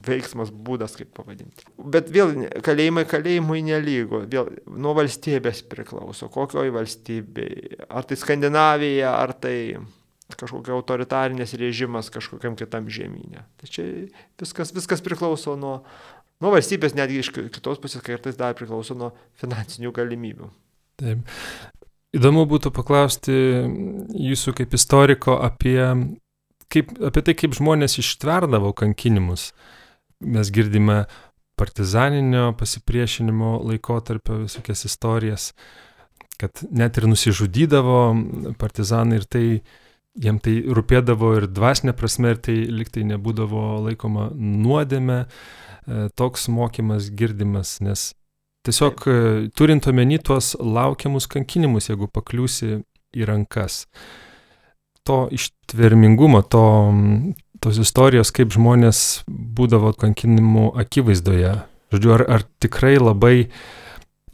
veiksmas, 0.06 0.50
būdas, 0.50 0.96
kaip 0.98 1.12
pavadinti. 1.18 1.68
Bet 1.78 2.10
vėl 2.14 2.34
kalėjimai 2.66 3.06
kalėjimui 3.10 3.62
nelygo, 3.66 4.24
vėl 4.30 4.50
nuo 4.66 4.96
valstybės 4.98 5.64
priklauso, 5.70 6.30
kokioj 6.34 6.74
valstybėje, 6.74 7.86
ar 7.90 8.08
tai 8.10 8.18
Skandinavija, 8.20 9.14
ar 9.14 9.36
tai 9.38 9.58
kažkokia 10.38 10.74
autoritarinės 10.78 11.54
režimas 11.60 12.10
kažkokiam 12.14 12.56
kitam 12.60 12.88
žemynė. 12.92 13.46
Tai 13.60 13.70
čia 13.70 13.86
viskas, 14.40 14.74
viskas 14.76 15.04
priklauso 15.06 15.58
nuo, 15.60 15.82
nuo 16.42 16.54
valstybės, 16.56 16.96
netgi 16.98 17.22
iš 17.22 17.34
kitos 17.36 17.82
pusės 17.84 18.04
kartais 18.06 18.40
dar 18.40 18.56
priklauso 18.58 18.98
nuo 18.98 19.12
finansinių 19.42 19.94
galimybių. 19.96 20.50
Taip. 21.02 21.26
Įdomu 22.12 22.44
būtų 22.50 22.74
paklausti 22.76 23.34
jūsų 23.34 24.54
kaip 24.58 24.74
istoriko 24.76 25.38
apie, 25.40 25.80
kaip, 26.72 26.92
apie 27.08 27.24
tai, 27.24 27.36
kaip 27.40 27.56
žmonės 27.56 27.96
ištverdavo 28.02 28.74
kankinimus. 28.76 29.52
Mes 30.22 30.52
girdime 30.54 31.06
partizaninio 31.58 32.52
pasipriešinimo 32.60 33.62
laikotarpio 33.70 34.42
visokias 34.44 34.84
istorijas, 34.86 35.52
kad 36.42 36.64
net 36.74 36.98
ir 36.98 37.08
nusižudydavo 37.08 38.02
partizanai 38.60 39.22
ir 39.22 39.28
tai 39.30 39.46
jiem 40.20 40.40
tai 40.44 40.58
rūpėdavo 40.68 41.36
ir 41.40 41.48
dvasinė 41.48 41.94
prasme, 41.98 42.34
ir 42.36 42.42
tai 42.44 42.58
liktai 42.68 43.06
nebūdavo 43.08 43.66
laikoma 43.88 44.30
nuodėme. 44.36 45.24
E, 45.24 46.08
toks 46.20 46.50
mokymas 46.52 47.08
girdimas, 47.18 47.78
nes 47.82 48.12
Tiesiog 48.62 49.06
e, 49.10 49.14
turint 49.58 49.88
omeny 49.90 50.20
tuos 50.22 50.54
laukiamus 50.60 51.26
kankinimus, 51.32 51.90
jeigu 51.90 52.10
pakliūsi 52.14 52.82
į 53.18 53.26
rankas. 53.26 53.86
To 55.10 55.24
ištvermingumo, 55.34 56.44
to, 56.46 56.66
tos 57.62 57.80
istorijos, 57.82 58.30
kaip 58.36 58.54
žmonės 58.54 59.24
būdavo 59.28 59.96
kankinimų 59.98 60.72
akivaizdoje. 60.84 61.56
Žodžiu, 61.92 62.14
ar, 62.20 62.26
ar 62.38 62.46
tikrai 62.62 62.96
labai 63.02 63.36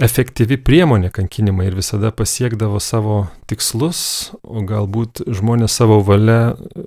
efektyvi 0.04 0.60
priemonė 0.62 1.10
kankinimai 1.16 1.72
ir 1.72 1.80
visada 1.80 2.12
pasiekdavo 2.14 2.82
savo 2.84 3.24
tikslus, 3.50 4.02
o 4.44 4.62
galbūt 4.68 5.24
žmonės 5.40 5.80
savo 5.80 6.02
valia 6.06 6.52
e, 6.52 6.86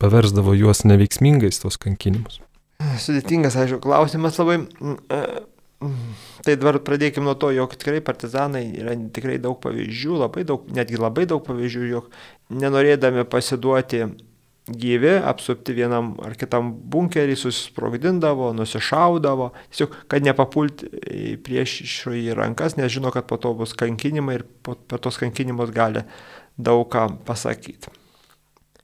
paversdavo 0.00 0.56
juos 0.56 0.86
neveiksmingais 0.88 1.60
tos 1.62 1.76
kankinimus. 1.80 2.40
Sudėtingas, 2.80 3.60
aišku, 3.60 3.82
klausimas 3.84 4.40
labai. 4.40 4.62
E, 4.64 5.22
Tai 6.40 6.56
dabar 6.56 6.78
pradėkime 6.84 7.26
nuo 7.26 7.36
to, 7.36 7.50
jog 7.52 7.74
tikrai 7.76 8.00
partizanai 8.04 8.64
yra 8.80 8.94
tikrai 9.12 9.36
daug 9.42 9.58
pavyzdžių, 9.60 10.16
labai 10.22 10.46
daug, 10.48 10.64
netgi 10.72 11.00
labai 11.00 11.26
daug 11.28 11.44
pavyzdžių, 11.44 11.86
jog 11.90 12.10
nenorėdami 12.62 13.26
pasiduoti 13.28 14.06
gyvi, 14.70 15.12
apsupti 15.26 15.74
vienam 15.74 16.12
ar 16.24 16.36
kitam 16.38 16.72
bunkerį, 16.92 17.36
susprogdindavo, 17.38 18.52
nusišaudavo, 18.56 19.50
tiesiog, 19.72 19.96
kad 20.10 20.24
nepapulti 20.24 20.90
priešų 21.44 22.14
į 22.20 22.36
rankas, 22.38 22.76
nes 22.78 22.92
žino, 22.92 23.12
kad 23.14 23.26
po 23.30 23.40
to 23.40 23.52
bus 23.58 23.74
kankinimai 23.78 24.40
ir 24.40 24.46
po, 24.62 24.76
per 24.76 25.02
tos 25.02 25.18
kankinimus 25.20 25.74
gali 25.74 26.04
daug 26.60 26.86
ką 26.92 27.08
pasakyti. 27.26 27.92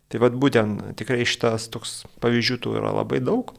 Tai 0.07 0.23
vad 0.23 0.37
būtent 0.39 0.95
tikrai 0.99 1.25
šitas 1.27 1.71
toks 1.73 2.05
pavyzdžių 2.23 2.61
tų 2.63 2.77
yra 2.81 2.93
labai 2.95 3.19
daug. 3.25 3.51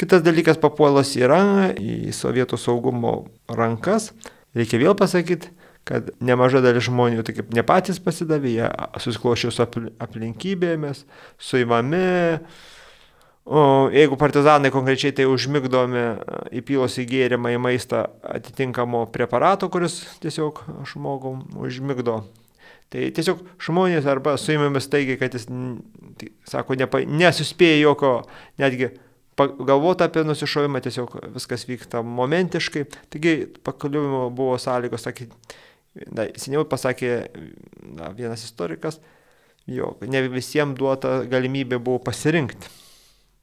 Kitas 0.00 0.22
dalykas 0.24 0.56
papuolas 0.56 1.10
yra 1.20 1.74
į 1.76 2.08
sovietų 2.16 2.56
saugumo 2.56 3.26
rankas. 3.52 4.14
Reikia 4.56 4.78
vėl 4.80 4.94
pasakyti, 4.96 5.50
kad 5.84 6.08
nemaža 6.24 6.62
dalis 6.64 6.86
žmonių 6.86 7.20
tai 7.26 7.34
kaip 7.36 7.50
ne 7.52 7.64
patys 7.68 8.00
pasidavė, 8.00 8.52
jie 8.54 8.70
susiklošė 9.04 9.50
su 9.52 9.66
aplinkybėmis, 10.00 11.02
suimami. 11.36 12.40
O 13.44 13.90
jeigu 13.92 14.16
partizanai 14.16 14.70
konkrečiai 14.72 15.12
tai 15.16 15.26
užmigdomi 15.28 16.06
įpilosi 16.62 17.04
gėrimą 17.08 17.52
į 17.56 17.60
maistą 17.60 18.06
atitinkamo 18.24 19.04
preparato, 19.12 19.68
kuris 19.68 20.00
tiesiog 20.24 20.62
žmogų 20.94 21.34
užmigdo. 21.60 22.22
Tai 22.88 23.12
tiesiog 23.20 23.44
žmonės 23.60 24.08
arba 24.08 24.38
suimami 24.40 24.80
staigiai, 24.80 25.20
kad 25.20 25.36
jis, 25.36 25.44
tai, 26.16 26.32
sako, 26.48 26.80
nepa, 26.80 27.04
nesuspėja 27.04 27.84
jokio 27.84 28.16
netgi 28.60 28.94
galvota 29.48 30.08
apie 30.08 30.24
nusišovimą, 30.26 30.82
tiesiog 30.84 31.16
viskas 31.34 31.66
vyksta 31.68 32.02
momentiškai. 32.06 32.84
Taigi 33.12 33.34
pakliuvimo 33.66 34.26
buvo 34.34 34.58
sąlygos, 34.60 35.06
sakė, 35.06 35.28
na, 36.10 36.26
seniau 36.40 36.66
pasakė 36.68 37.12
na, 37.96 38.10
vienas 38.16 38.44
istorikas, 38.46 39.00
jo, 39.70 39.94
ne 40.06 40.22
visiems 40.28 40.78
duota 40.78 41.20
galimybė 41.30 41.80
buvo 41.82 42.02
pasirinkti, 42.06 42.70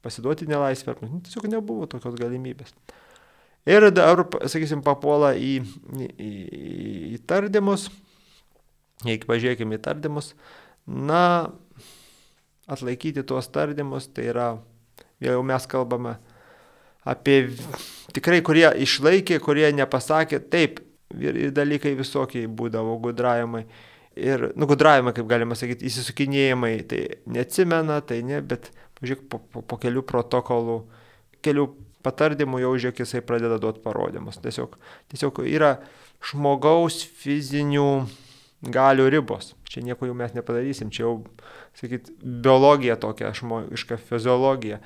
pasiduoti 0.04 0.48
nelaisvę, 0.50 0.96
nu, 1.04 1.22
tiesiog 1.26 1.48
nebuvo 1.52 1.88
tokios 1.90 2.16
galimybės. 2.20 2.74
Ir 3.68 3.90
dar, 3.92 4.22
sakysim, 4.48 4.80
papuola 4.84 5.34
į, 5.36 5.58
į, 6.08 6.30
į 7.14 7.18
tardymus, 7.28 7.88
jeigu 9.04 9.28
pažiūrėkime 9.28 9.76
į 9.76 9.82
tardymus, 9.84 10.32
na, 10.88 11.52
atlaikyti 12.68 13.24
tuos 13.28 13.48
tardymus, 13.52 14.08
tai 14.12 14.30
yra, 14.32 14.48
jau 15.24 15.42
mes 15.46 15.66
kalbame 15.70 16.16
apie 17.08 17.38
tikrai, 18.16 18.40
kurie 18.44 18.66
išlaikė, 18.84 19.38
kurie 19.42 19.68
nepasakė, 19.76 20.40
taip, 20.52 20.82
ir, 21.16 21.38
ir 21.46 21.54
dalykai 21.56 21.94
visokiai 21.98 22.48
būdavo, 22.50 22.98
gudravimai. 23.04 23.64
Ir, 24.18 24.48
nu, 24.58 24.66
gudravimai, 24.66 25.14
kaip 25.14 25.28
galima 25.30 25.56
sakyti, 25.58 25.86
įsisukinėjimai, 25.88 26.72
tai 26.90 27.02
neatsimena, 27.30 28.00
tai 28.06 28.18
ne, 28.26 28.40
bet, 28.42 28.72
pažiūrėk, 28.98 29.28
po, 29.30 29.38
po, 29.38 29.62
po 29.62 29.78
kelių 29.78 30.02
protokolų, 30.08 30.80
kelių 31.46 31.68
patardymų 32.06 32.62
jau 32.64 32.72
žiūrėk, 32.74 33.04
jisai 33.04 33.22
pradeda 33.26 33.60
duoti 33.62 33.82
parodymus. 33.84 34.40
Tiesiog, 34.42 34.74
tiesiog 35.12 35.42
yra 35.46 35.76
žmogaus 36.24 37.04
fizinių 37.20 38.08
galių 38.74 39.06
ribos. 39.14 39.52
Čia 39.70 39.84
nieko 39.86 40.08
jau 40.08 40.16
mes 40.18 40.34
nepadarysim, 40.34 40.90
čia 40.94 41.04
jau, 41.04 41.14
sakyt, 41.78 42.10
biologija 42.18 42.98
tokia, 42.98 43.30
žmogiška 43.36 44.00
fiziologija. 44.08 44.80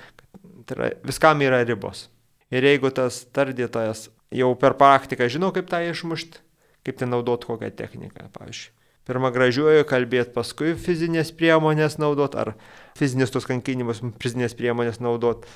Tai 0.66 0.78
yra, 0.78 0.90
viskam 1.06 1.42
yra 1.44 1.62
ribos. 1.66 2.06
Ir 2.52 2.66
jeigu 2.66 2.92
tas 2.94 3.22
tardytojas 3.32 4.10
jau 4.32 4.52
per 4.60 4.76
praktiką 4.78 5.28
žino, 5.32 5.50
kaip 5.54 5.70
tą 5.70 5.80
išmušti, 5.88 6.42
kaip 6.86 7.00
ten 7.00 7.12
naudot 7.12 7.44
kokią 7.48 7.72
techniką, 7.76 8.28
pavyzdžiui. 8.36 8.72
Pirmą 9.08 9.32
gražiuoju 9.34 9.82
kalbėti, 9.90 10.30
paskui 10.30 10.76
fizinės 10.78 11.32
priemonės 11.34 11.96
naudot, 11.98 12.36
ar 12.38 12.52
fizinės 12.98 13.32
tos 13.34 13.48
kankinimus, 13.48 13.98
fizinės 14.22 14.54
priemonės 14.54 15.00
naudot, 15.02 15.48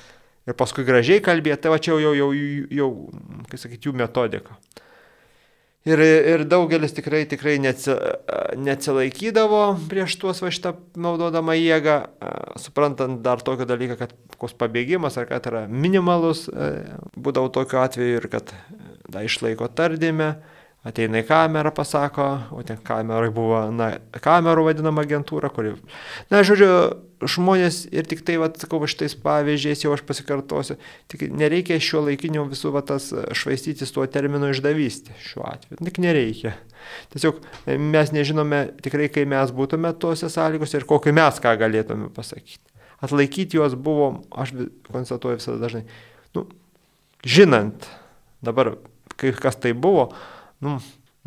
ir 0.47 0.55
paskui 0.59 0.83
gražiai 0.87 1.21
kalbėti, 1.23 1.61
tai 1.63 1.71
va 1.71 1.79
čia 1.79 1.93
jau, 1.95 2.11
jau, 2.11 2.11
jau, 2.17 2.57
jau 2.79 2.89
kaip 3.47 3.61
sakyti, 3.61 3.87
jų 3.87 3.95
metodika. 4.01 4.57
Ir, 5.87 6.01
ir 6.03 6.43
daugelis 6.49 6.91
tikrai, 6.91 7.21
tikrai 7.29 7.55
neatsi, 7.63 7.93
neatsilaikydavo 8.59 9.61
prieš 9.87 10.17
tuos 10.19 10.41
va 10.43 10.51
šitą 10.51 10.73
naudodama 10.99 11.55
jėgą, 11.55 11.95
suprantant 12.59 13.21
dar 13.23 13.39
tokį 13.45 13.67
dalyką, 13.69 13.97
kad 14.01 14.15
koks 14.41 14.57
pabėgimas 14.59 15.15
ar 15.19 15.29
kad 15.29 15.47
yra 15.47 15.63
minimalus, 15.71 16.47
būdavo 17.15 17.53
tokiu 17.55 17.79
atveju 17.85 18.19
ir 18.19 18.27
kad 18.33 18.51
da, 19.07 19.23
išlaiko 19.23 19.69
tardymę, 19.71 20.33
ateina 20.87 21.21
į 21.21 21.27
kamerą, 21.27 21.73
pasako, 21.75 22.27
o 22.55 22.63
ten 22.65 22.79
kamerai 22.85 23.29
buvo, 23.33 23.59
na, 23.73 23.91
kamerų 24.23 24.69
vadinama 24.69 25.03
agentūra, 25.03 25.49
kuri, 25.53 25.75
na, 26.31 26.43
žodžiu, 26.47 26.69
žmonės 27.17 27.81
ir 27.89 28.05
tik 28.09 28.21
tai, 28.25 28.37
va, 28.41 28.49
sakau, 28.61 28.79
šitais 28.89 29.15
pavyzdžiais 29.23 29.83
jau 29.83 29.93
aš 29.95 30.03
pasikartosiu, 30.07 30.77
tik 31.11 31.25
nereikia 31.33 31.79
šio 31.81 32.03
laikinio 32.05 32.45
visų, 32.49 32.71
va, 32.75 32.83
tas 32.85 33.09
švaistytis 33.37 33.93
tuo 33.93 34.05
terminu 34.11 34.51
išdavystė 34.53 35.17
šiuo 35.25 35.45
atveju, 35.49 35.81
tik 35.89 35.99
nereikia. 36.03 36.53
Tiesiog 37.13 37.41
mes 37.65 38.13
nežinome 38.15 38.61
tikrai, 38.85 39.09
kai 39.11 39.25
mes 39.29 39.51
būtume 39.55 39.91
tuose 39.99 40.29
sąlygose 40.31 40.79
ir 40.79 40.87
kokį 40.87 41.15
mes 41.17 41.41
ką 41.43 41.55
galėtume 41.59 42.11
pasakyti. 42.15 42.61
Atlaikyti 43.03 43.59
juos 43.59 43.75
buvo, 43.77 44.23
aš 44.31 44.53
konstatuoju 44.89 45.41
visada 45.41 45.59
dažnai, 45.61 45.83
nu, 46.37 46.47
žinant 47.25 47.89
dabar, 48.45 48.75
kai 49.17 49.33
kas 49.33 49.57
tai 49.61 49.73
buvo, 49.73 50.11
nu, 50.65 50.77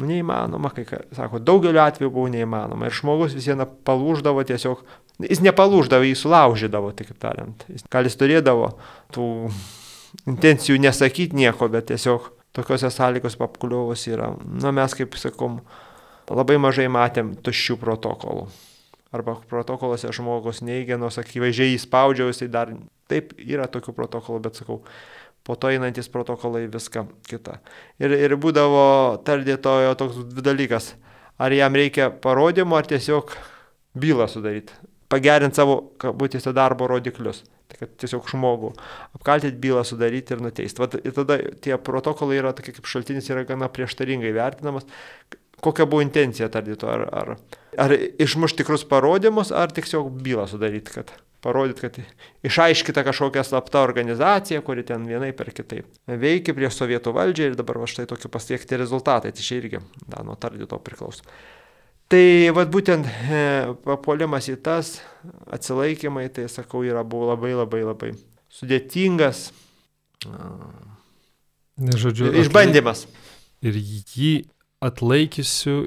nu 0.01 0.09
neįmanoma, 0.09 0.73
kai, 0.75 0.87
sako, 1.16 1.40
daugeliu 1.45 1.83
atveju 1.83 2.12
buvo 2.14 2.31
neįmanoma. 2.33 2.88
Ir 2.88 2.97
žmogus 2.97 3.37
vis 3.37 3.49
viena 3.51 3.66
palūždavo 3.66 4.45
tiesiog, 4.49 4.83
jis 5.27 5.43
nepalūždavo, 5.45 6.09
jį 6.09 6.16
sulaužydavo, 6.19 6.93
taip 6.97 7.12
tariant. 7.23 7.66
Jis, 7.71 7.85
gal 7.93 8.09
jis 8.09 8.19
turėdavo 8.21 8.73
tų 9.14 9.29
intencijų 10.31 10.81
nesakyti 10.83 11.38
nieko, 11.38 11.69
bet 11.73 11.90
tiesiog 11.90 12.31
tokiuose 12.57 12.90
sąlygos 12.90 13.38
papkuliovus 13.40 14.09
yra. 14.11 14.33
Na 14.62 14.73
mes, 14.75 14.97
kaip 14.99 15.14
sakom, 15.21 15.61
labai 16.31 16.59
mažai 16.62 16.88
matėm 16.90 17.37
tuščių 17.45 17.79
protokolų. 17.81 18.49
Arba 19.14 19.35
protokoluose 19.51 20.12
žmogus 20.14 20.61
neigia, 20.62 20.99
nors 20.99 21.19
akivaizdžiai 21.19 21.75
įspaudžiau, 21.75 22.31
jisai 22.31 22.47
dar 22.51 22.71
taip 23.11 23.33
yra 23.43 23.66
tokių 23.71 23.95
protokolų, 23.97 24.43
bet 24.45 24.61
sakau, 24.61 24.85
po 25.50 25.56
to 25.58 25.72
einantis 25.74 26.06
protokolai 26.12 26.68
viską 26.70 27.08
kitą. 27.26 27.58
Ir, 27.98 28.14
ir 28.14 28.36
būdavo 28.38 28.84
tardėtojo 29.26 29.96
toks 29.98 30.20
dalykas, 30.38 30.92
ar 31.42 31.54
jam 31.56 31.74
reikia 31.74 32.12
parodymų, 32.22 32.78
ar 32.78 32.86
tiesiog 32.90 33.34
bylą 33.98 34.28
sudaryti, 34.30 34.76
pagerinti 35.10 35.58
savo, 35.58 35.80
kabutėse, 35.98 36.54
darbo 36.54 36.86
rodiklius. 36.90 37.42
Tai 37.70 37.84
kad 37.84 37.92
tiesiog 38.02 38.26
žmogų 38.30 38.72
apkaltinti 39.18 39.58
bylą 39.62 39.84
sudaryti 39.86 40.34
ir 40.34 40.40
nuteisti. 40.42 40.82
Vat, 40.82 40.96
ir 40.98 41.14
tada 41.14 41.38
tie 41.62 41.76
protokolai 41.78 42.40
yra 42.40 42.50
tokie 42.56 42.74
kaip 42.74 42.88
šaltinis, 42.90 43.30
yra 43.30 43.44
gana 43.46 43.68
prieštaringai 43.70 44.32
vertinamas. 44.34 44.86
Kokia 45.62 45.86
buvo 45.86 46.02
intencija 46.02 46.48
tardyto, 46.50 46.88
ar, 46.90 47.04
ar, 47.14 47.34
ar 47.78 47.94
išmušti 47.94 48.62
tikrus 48.62 48.86
parodymus, 48.90 49.52
ar 49.54 49.70
tiesiog 49.76 50.08
bylą 50.24 50.48
sudaryti, 50.50 50.96
kad 50.96 51.12
parodyti, 51.40 51.81
kad 51.81 51.98
išaiškita 52.46 53.05
kažkokia 53.05 53.44
slapta 53.44 53.83
organizacija, 53.85 54.61
kuri 54.64 54.85
ten 54.87 55.07
vienai 55.09 55.33
per 55.37 55.53
kitaip 55.57 55.88
veikia 56.07 56.55
prieš 56.57 56.81
sovietų 56.81 57.14
valdžią 57.16 57.50
ir 57.50 57.57
dabar 57.59 57.81
va 57.83 57.88
štai 57.90 58.07
tokie 58.11 58.31
pasiekti 58.33 58.79
rezultatai, 58.81 59.33
tai 59.33 59.46
čia 59.46 59.61
irgi 59.61 59.81
da, 60.07 60.24
nuo 60.26 60.37
tardyto 60.40 60.79
priklauso. 60.85 61.24
Tai 62.11 62.24
vad 62.57 62.72
būtent 62.74 63.07
e, 63.07 63.42
papuolimas 63.87 64.48
į 64.50 64.57
tas 64.64 64.96
atsilaikymai, 65.55 66.26
tai 66.35 66.48
sakau, 66.50 66.83
yra 66.83 67.05
buvo 67.07 67.31
labai 67.31 67.53
labai 67.55 67.85
labai 67.87 68.11
sudėtingas. 68.50 69.50
Ne, 71.81 71.94
žodžiu, 71.96 72.33
išbandymas. 72.42 73.07
Ir 73.62 73.79
jį 73.79 74.33
atlaikysiu 74.83 75.85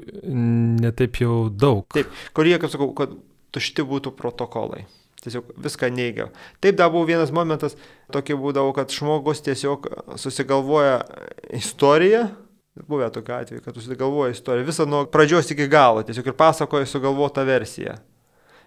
netaip 0.80 1.20
jau 1.20 1.50
daug. 1.50 1.84
Taip, 1.92 2.10
kurie, 2.34 2.56
kaip 2.62 2.72
sakau, 2.72 2.88
kad 2.96 3.12
tušti 3.54 3.84
būtų 3.86 4.14
protokolai 4.16 4.86
tiesiog 5.24 5.50
viską 5.64 5.90
neigia. 5.94 6.28
Taip 6.64 6.78
dar 6.78 6.92
buvo 6.92 7.08
vienas 7.08 7.32
momentas, 7.34 7.76
tokie 8.12 8.36
būdavo, 8.38 8.72
kad 8.76 8.92
žmogus 8.92 9.42
tiesiog 9.44 9.88
susigalvoja 10.20 11.00
istoriją, 11.56 12.26
buvę 12.88 13.10
tokiu 13.14 13.36
atveju, 13.38 13.62
kad 13.64 13.76
susigalvoja 13.78 14.34
istoriją, 14.34 14.66
visą 14.68 14.86
nuo 14.90 15.04
pradžios 15.10 15.50
iki 15.54 15.68
galo, 15.70 16.02
tiesiog 16.06 16.28
ir 16.30 16.36
pasakoja 16.38 16.88
sugalvotą 16.90 17.46
versiją. 17.48 17.96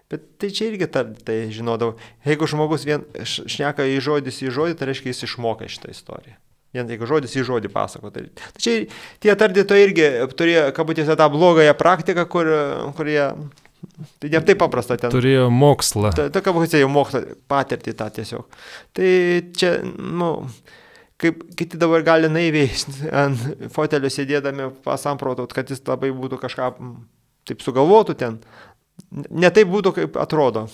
Bet 0.07 0.23
tai 0.39 0.49
čia 0.55 0.69
irgi 0.69 0.87
tar, 0.87 1.09
tai 1.27 1.49
žinodavau. 1.51 1.97
Jeigu 2.23 2.47
žmogus 2.47 2.85
vien 2.87 3.03
šneka 3.27 3.83
į 3.91 3.97
žodis 4.05 4.39
į 4.39 4.53
žodį, 4.55 4.77
tai 4.79 4.87
reiškia 4.91 5.11
jis 5.11 5.25
išmokė 5.27 5.67
šitą 5.67 5.91
istoriją. 5.91 6.37
Vien 6.75 6.87
jeigu 6.91 7.07
žodis 7.09 7.35
į 7.35 7.43
žodį 7.47 7.71
pasako. 7.73 8.11
Tai, 8.15 8.23
tai 8.37 8.63
čia 8.63 8.75
tie 9.23 9.35
tardytojai 9.39 9.83
irgi 9.83 10.07
turėjo, 10.39 10.63
kabutėse, 10.77 11.15
tą 11.19 11.27
blogąją 11.33 11.75
praktiką, 11.79 12.23
kur, 12.31 12.51
kur 12.95 13.11
jie 13.11 13.27
Tai 14.21 14.29
ne 14.33 14.41
taip 14.45 14.59
paprasta 14.61 14.97
ten. 14.97 15.13
Turėjo 15.13 15.47
mokslą. 15.53 16.11
Ta, 16.17 16.27
ta 16.33 16.41
kabutė 16.45 16.81
jau 16.81 16.89
mokslą, 16.91 17.23
patirtį 17.49 17.93
tą 17.97 18.09
tiesiog. 18.13 18.59
Tai 18.97 19.09
čia, 19.57 19.71
nu, 19.97 20.31
kaip 21.21 21.43
kiti 21.57 21.79
dabar 21.81 22.05
gali 22.05 22.29
naiviai 22.31 22.69
ant 23.23 23.69
fotelio 23.73 24.11
sėdėdami 24.13 24.69
pasamprotot, 24.85 25.53
kad 25.53 25.69
jis 25.73 25.83
labai 25.87 26.11
būtų 26.15 26.39
kažką 26.41 26.71
taip 27.47 27.65
sugalvotų 27.65 28.17
ten. 28.19 28.39
Ne 29.13 29.49
taip 29.53 29.69
būtų, 29.71 29.93
kaip 29.97 30.17
atrodo. 30.21 30.67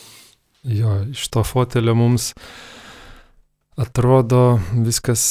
Jo, 0.63 1.01
iš 1.11 1.27
to 1.31 1.43
fotelio 1.43 1.95
mums 1.99 2.31
atrodo 3.79 4.59
viskas 4.85 5.23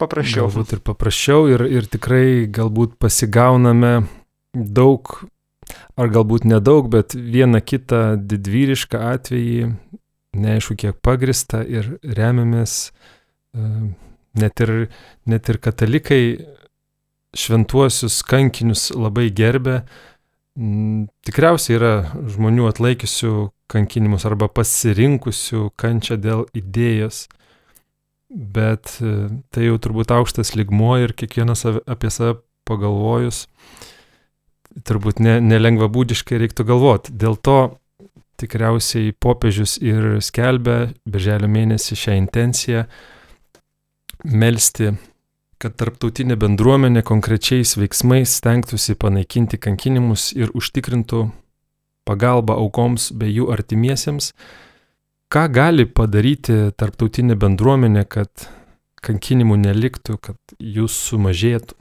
paprasčiau. 0.00 0.48
Galbūt 0.48 0.76
ir 0.76 0.84
paprasčiau 0.84 1.48
ir, 1.52 1.64
ir 1.72 1.88
tikrai 1.88 2.44
galbūt 2.52 2.98
pasigauname 3.00 4.02
daug 4.52 5.20
ar 5.98 6.12
galbūt 6.14 6.46
nedaug, 6.46 6.88
bet 6.92 7.16
vieną 7.16 7.60
kitą 7.66 8.02
didvyrišką 8.30 9.00
atvejį, 9.14 9.70
neaišku 10.38 10.76
kiek 10.78 11.00
pagrista 11.02 11.64
ir 11.66 11.96
remiamės, 12.02 12.92
e, 13.54 13.70
net 14.38 14.62
ir, 14.62 14.74
net 15.26 15.50
ir 15.50 15.58
katalikai 15.58 16.22
šventuosius 17.36 18.22
kankinius 18.26 18.88
labai 18.94 19.28
gerbė. 19.34 19.82
Tikriausiai 20.58 21.76
yra 21.78 21.92
žmonių 22.30 22.66
atlaikiusių 22.70 23.34
kankinimus 23.70 24.24
arba 24.26 24.48
pasirinkusių 24.50 25.68
kančią 25.78 26.16
dėl 26.18 26.46
idėjos, 26.56 27.26
bet 28.28 28.96
e, 29.02 29.28
tai 29.54 29.68
jau 29.68 29.78
turbūt 29.82 30.14
aukštas 30.14 30.54
ligmuo 30.58 30.96
ir 31.02 31.14
kiekvienas 31.18 31.66
apie 31.66 32.10
save 32.12 32.38
pagalvojus 32.68 33.46
turbūt 34.88 35.20
ne, 35.24 35.38
nelengva 35.40 35.88
būdiškai 35.92 36.38
reiktų 36.42 36.66
galvoti. 36.68 37.14
Dėl 37.14 37.36
to 37.36 37.58
tikriausiai 38.38 39.12
popiežius 39.18 39.78
ir 39.82 40.18
skelbia 40.22 40.92
birželio 41.08 41.50
mėnesį 41.50 41.98
šią 41.98 42.16
intenciją 42.20 42.84
melstį, 44.24 44.92
kad 45.58 45.74
tarptautinė 45.78 46.38
bendruomenė 46.38 47.02
konkrečiais 47.06 47.74
veiksmais 47.78 48.36
stengtųsi 48.38 48.94
panaikinti 48.98 49.58
kankinimus 49.58 50.30
ir 50.36 50.52
užtikrintų 50.54 51.24
pagalbą 52.08 52.56
aukoms 52.62 53.10
bei 53.12 53.34
jų 53.34 53.50
artimiesiems. 53.54 54.32
Ką 55.28 55.44
gali 55.52 55.84
padaryti 55.84 56.70
tarptautinė 56.78 57.36
bendruomenė, 57.36 58.06
kad 58.08 58.48
kankinimų 59.04 59.58
neliktų, 59.66 60.16
kad 60.22 60.38
jų 60.58 60.88
sumažėtų? 60.88 61.76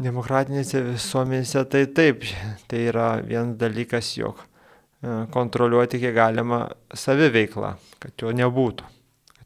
Demokratinėse 0.00 0.80
visuomenėse 0.86 1.64
tai 1.70 1.82
taip, 1.92 2.24
tai 2.70 2.86
yra 2.88 3.20
vienas 3.20 3.58
dalykas, 3.60 4.14
jog 4.16 4.40
e, 4.40 5.26
kontroliuoti 5.34 6.00
kiek 6.00 6.14
galima 6.16 6.64
saviveiklą, 6.96 7.74
kad 8.00 8.24
jo 8.24 8.32
nebūtų. 8.32 8.88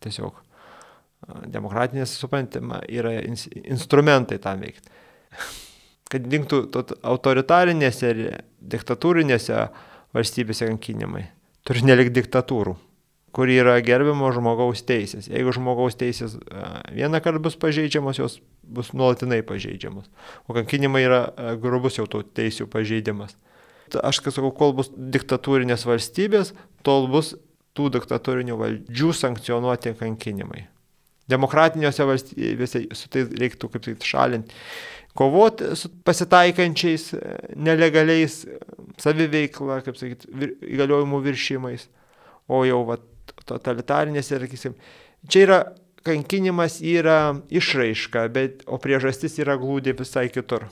Tiesiog 0.06 0.38
e, 0.38 1.40
demokratinės 1.50 2.14
suprantama 2.20 2.80
yra 2.86 3.16
instrumentai 3.26 4.38
tam 4.42 4.62
veikti. 4.62 4.94
Kad 6.06 6.30
dinktų 6.30 6.62
autoritarinėse 7.02 8.10
ir 8.14 8.20
diktatūrinėse 8.62 9.64
valstybėse 10.14 10.70
kankinimai. 10.70 11.24
Turi 11.66 11.82
nelik 11.82 12.12
diktatūrų 12.14 12.76
kur 13.36 13.50
yra 13.52 13.74
gerbiamo 13.84 14.30
žmogaus 14.32 14.80
teisės. 14.88 15.26
Jeigu 15.28 15.52
žmogaus 15.52 15.98
teisės 16.00 16.38
vieną 16.96 17.20
kartą 17.20 17.42
bus 17.44 17.58
pažeidžiamos, 17.60 18.16
jos 18.16 18.38
bus 18.64 18.94
nuolatinai 18.96 19.42
pažeidžiamos. 19.44 20.08
O 20.48 20.56
kankinimai 20.56 21.02
yra 21.04 21.20
grubus 21.60 21.98
jau 22.00 22.06
tų 22.08 22.22
teisių 22.36 22.64
pažeidimas. 22.72 23.36
Aš 24.00 24.22
kas 24.24 24.38
sakau, 24.38 24.54
kol 24.56 24.72
bus 24.78 24.88
diktatūrinės 24.90 25.84
valstybės, 25.86 26.54
tol 26.86 27.06
bus 27.12 27.34
tų 27.76 27.90
diktatūrinių 27.98 28.56
valdžių 28.58 29.12
sankcionuoti 29.14 29.92
kankinimai. 30.00 30.64
Demokratiniuose 31.30 32.06
valstybėse 32.08 32.86
su 32.96 33.10
tai 33.12 33.26
reiktų 33.28 33.68
kaip 33.72 33.84
tai 33.84 33.96
šalinti. 34.00 34.56
Kovoti 35.16 35.74
su 35.76 35.90
pasitaikančiais 36.04 37.10
nelegaliais 37.56 38.42
saviveikla, 39.00 39.80
kaip 39.84 40.00
sakyti, 40.00 40.28
įgaliojimų 40.72 41.20
viršymais. 41.24 41.86
O 42.52 42.60
jau 42.68 42.82
vat, 42.88 43.04
totalitarinės 43.48 44.32
ir, 44.32 44.46
sakysim, 44.46 44.76
čia 45.30 45.44
yra 45.46 45.60
kankinimas 46.06 46.78
yra 46.84 47.36
išraiška, 47.50 48.26
bet, 48.34 48.62
o 48.70 48.78
priežastis 48.82 49.38
yra 49.42 49.56
glūdė 49.60 49.96
visai 49.98 50.28
kitur. 50.32 50.68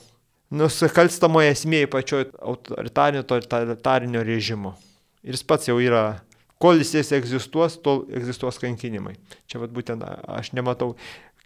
Nusikalstamoje 0.55 1.51
esmėje 1.55 1.89
pačioje 1.91 2.29
autoritarinio, 2.39 3.25
totalitarinio 3.27 4.23
režimo. 4.27 4.77
Ir 5.25 5.35
jis 5.35 5.47
pats 5.49 5.71
jau 5.71 5.81
yra, 5.83 6.21
kol 6.63 6.79
jis 6.79 7.11
egzistuos, 7.17 7.79
tol 7.83 8.05
egzistuos 8.15 8.61
kankinimai. 8.63 9.17
Čia 9.51 9.63
vat 9.65 9.73
būtent 9.75 10.05
aš 10.05 10.53
nematau 10.55 10.95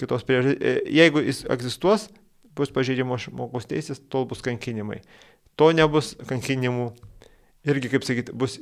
kitos 0.01 0.27
priežasties. 0.29 0.83
Jeigu 0.93 1.23
jis 1.25 1.45
egzistuos, 1.49 2.09
bus 2.59 2.75
pažeidimo 2.75 3.17
žmogaus 3.23 3.69
teisės, 3.71 4.03
tol 4.11 4.27
bus 4.29 4.43
kankinimai. 4.45 5.01
To 5.59 5.71
nebus 5.75 6.13
kankinimų. 6.29 6.91
Irgi, 7.69 7.91
kaip 7.93 8.05
sakyti, 8.07 8.35
bus 8.37 8.59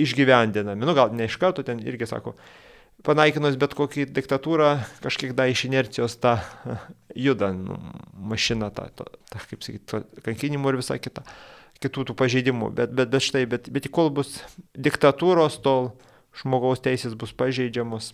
išgyvendinami. 0.00 0.86
Nu 0.86 0.94
gal 0.96 1.14
ne 1.16 1.28
iš 1.28 1.38
karto 1.40 1.64
ten 1.66 1.80
irgi 1.84 2.08
sako, 2.08 2.34
panaikinus 3.06 3.56
bet 3.60 3.74
kokį 3.76 4.08
diktatūrą, 4.16 4.70
kažkiek 5.04 5.34
da 5.36 5.48
iš 5.50 5.66
inercijos 5.68 6.18
ta 6.20 6.38
juda 7.26 7.52
nu, 7.56 7.78
mašina, 8.12 8.70
ta, 8.74 8.88
ta, 8.94 9.08
ta 9.30 9.42
kaip 9.42 9.64
sakyti, 9.64 10.02
kankinimų 10.26 10.72
ir 10.72 10.80
visa 10.82 10.98
kita, 11.00 11.24
kitų 11.82 12.10
tų 12.10 12.18
pažeidimų. 12.18 12.72
Bet, 12.76 12.94
bet, 12.96 13.12
bet 13.12 13.24
štai, 13.24 13.46
bet, 13.50 13.70
bet 13.72 13.88
kol 13.92 14.12
bus 14.14 14.38
diktatūros, 14.76 15.60
tol 15.64 15.94
žmogaus 16.36 16.82
teisės 16.84 17.16
bus 17.18 17.32
pažeidžiamos. 17.36 18.12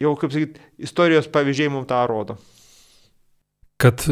Jau, 0.00 0.14
kaip 0.16 0.32
sakyti, 0.32 0.62
istorijos 0.80 1.28
pavyzdžiai 1.32 1.72
mums 1.72 1.90
tą 1.90 2.04
rodo. 2.08 2.38
Kad 3.80 4.04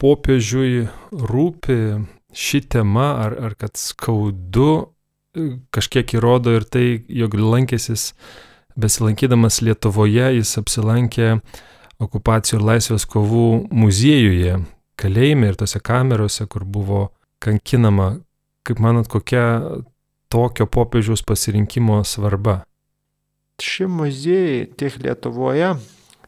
popiežiui 0.00 0.86
rūpi 1.10 1.76
ši 2.34 2.62
tema, 2.72 3.12
ar, 3.26 3.36
ar 3.50 3.54
kad 3.58 3.76
skaudu 3.78 4.94
kažkiek 5.70 6.14
įrodo 6.18 6.54
ir 6.58 6.66
tai, 6.66 7.02
jog 7.08 7.34
lankėsis, 7.38 8.12
besilankydamas 8.80 9.60
Lietuvoje, 9.62 10.30
jis 10.38 10.56
apsilankė 10.60 11.38
okupacijų 12.00 12.58
ir 12.60 12.66
laisvės 12.66 13.06
kovų 13.10 13.68
muziejuje, 13.70 14.58
kalėjime 15.00 15.50
ir 15.50 15.60
tose 15.60 15.80
kamerose, 15.84 16.46
kur 16.50 16.64
buvo 16.64 17.10
kankinama. 17.42 18.18
Kaip 18.66 18.80
manot, 18.82 19.08
kokia 19.08 19.44
tokio 20.30 20.66
popiežiaus 20.68 21.22
pasirinkimo 21.26 22.02
svarba? 22.04 22.60
Ši 23.60 23.88
muziejai 23.90 24.66
tiek 24.78 24.96
Lietuvoje, 25.00 25.74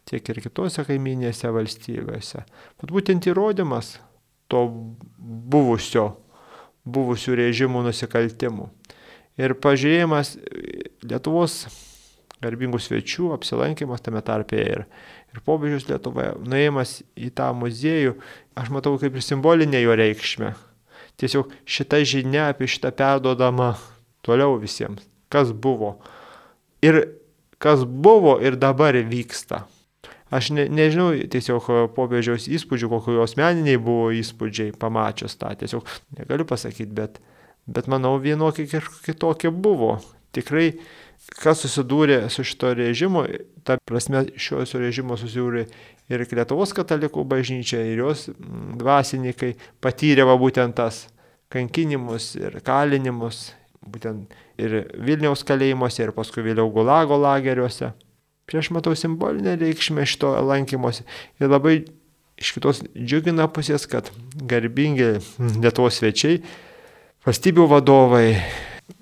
tiek 0.09 0.33
ir 0.33 0.41
kitose 0.45 0.85
kaiminėse 0.85 1.53
valstybėse. 1.53 2.45
Bet 2.81 2.93
būtent 2.93 3.29
įrodymas 3.29 3.97
to 4.53 4.67
buvusio, 5.19 6.11
buvusių 6.85 7.37
režimų 7.39 7.87
nusikaltimų 7.87 8.69
ir 9.41 9.55
pažiūrėjimas 9.63 10.37
Lietuvos 11.07 11.63
garbingų 12.43 12.81
svečių, 12.83 13.31
apsilankimas 13.37 14.03
tame 14.03 14.23
tarpe 14.27 14.59
ir, 14.59 14.85
ir 15.31 15.43
pobėžius 15.47 15.87
Lietuvoje, 15.91 16.35
nuėjimas 16.43 16.99
į 17.15 17.31
tą 17.39 17.53
muziejų, 17.57 18.17
aš 18.59 18.73
matau 18.75 18.97
kaip 19.01 19.15
ir 19.15 19.25
simbolinė 19.25 19.85
jo 19.85 19.97
reikšmė. 19.99 20.53
Tiesiog 21.21 21.53
šita 21.69 22.03
žinia 22.09 22.49
apie 22.51 22.67
šitą 22.71 22.91
perdodama 22.99 23.77
toliau 24.27 24.57
visiems, 24.59 25.05
kas 25.31 25.53
buvo. 25.55 25.97
Ir 26.83 27.05
kas 27.63 27.85
buvo 27.87 28.39
ir 28.43 28.57
dabar 28.59 28.97
vyksta. 29.07 29.67
Aš 30.33 30.49
ne, 30.57 30.65
nežinau 30.73 31.13
tiesiog 31.31 31.69
popiežiaus 31.95 32.49
įspūdžių, 32.49 32.89
kokiu 32.89 33.19
jos 33.19 33.37
meniniai 33.37 33.77
buvo 33.77 34.09
įspūdžiai 34.17 34.73
pamačius 34.81 35.37
tą, 35.37 35.53
tiesiog 35.61 35.85
negaliu 36.17 36.47
pasakyti, 36.49 36.89
bet 36.97 37.21
bet 37.67 37.89
manau 37.91 38.17
vienokie 38.23 38.67
kitokie 38.67 39.51
buvo. 39.51 39.97
Tikrai, 40.33 40.73
kas 41.43 41.63
susidūrė 41.63 42.25
su 42.33 42.45
šito 42.47 42.73
režimu, 42.75 43.27
ta 43.67 43.77
prasme 43.87 44.25
šio 44.41 44.65
režimo 44.81 45.19
susidūrė 45.21 45.67
ir 46.13 46.25
Lietuvos 46.33 46.73
katalikų 46.77 47.25
bažnyčia, 47.29 47.83
ir 47.87 48.03
jos 48.05 48.29
mm, 48.33 48.77
dvasininkai 48.81 49.53
patyrė 49.85 50.27
va 50.29 50.37
būtent 50.41 50.77
tas 50.77 51.07
kankinimus 51.53 52.33
ir 52.41 52.59
kalinimus, 52.65 53.53
būtent 53.85 54.33
ir 54.61 54.83
Vilniaus 54.99 55.45
kalėjimuose, 55.47 56.03
ir 56.03 56.15
paskui 56.17 56.45
vėliau 56.47 56.71
Gulago 56.73 57.19
lageriuose. 57.21 57.93
Prieš 58.49 58.73
matau 58.75 58.97
simbolinę 58.99 59.55
reikšmę 59.61 60.05
šito 60.09 60.33
lankymosi 60.49 61.05
ir 61.41 61.53
labai 61.53 61.83
iš 62.41 62.57
kitos 62.57 62.83
džiugina 62.97 63.47
pusės, 63.53 63.87
kad 63.87 64.11
garbingi 64.35 65.15
Lietuvos 65.63 66.01
svečiai 66.01 66.41
valstybių 67.27 67.67
vadovai, 67.71 68.27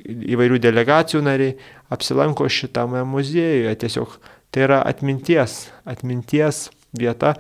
įvairių 0.07 0.61
delegacijų 0.63 1.23
nariai 1.25 1.57
apsilanko 1.93 2.49
šitame 2.51 3.03
muziejuje. 3.09 3.75
Tiesiog 3.81 4.17
tai 4.53 4.67
yra 4.67 4.81
atminties, 4.87 5.69
atminties 5.89 6.69
vieta, 6.97 7.35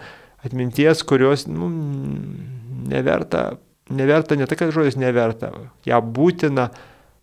atminties, 0.44 1.02
kurios 1.06 1.46
nu, 1.50 1.68
neverta, 2.90 3.58
neverta, 3.90 4.38
ne 4.38 4.48
tai, 4.48 4.58
kad 4.60 4.72
žodis 4.74 4.98
neverta, 5.00 5.52
ją 5.86 6.00
būtina 6.00 6.70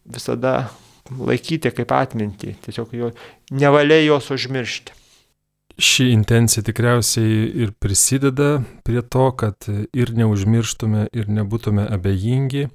visada 0.08 0.70
laikyti 1.08 1.72
kaip 1.72 1.92
atmintį, 1.96 2.58
tiesiog 2.66 2.96
jo, 2.96 3.12
nevalia 3.56 4.00
jos 4.04 4.32
užmiršti. 4.36 4.96
Ši 5.78 6.08
intencija 6.10 6.64
tikriausiai 6.66 7.46
ir 7.62 7.72
prisideda 7.78 8.64
prie 8.84 9.04
to, 9.06 9.28
kad 9.38 9.68
ir 9.70 10.12
neužmirštume, 10.18 11.06
ir 11.14 11.30
nebūtume 11.30 11.86
abejingi 11.94 12.66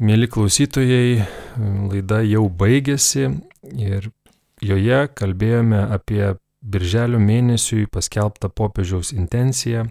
Mėly 0.00 0.30
klausytojai, 0.32 1.26
laida 1.60 2.22
jau 2.24 2.46
baigėsi 2.48 3.26
ir 3.76 4.06
joje 4.64 5.00
kalbėjome 5.12 5.82
apie 5.92 6.22
Birželio 6.64 7.20
mėnesiui 7.20 7.84
paskelbtą 7.92 8.48
popiežiaus 8.48 9.12
intenciją. 9.12 9.84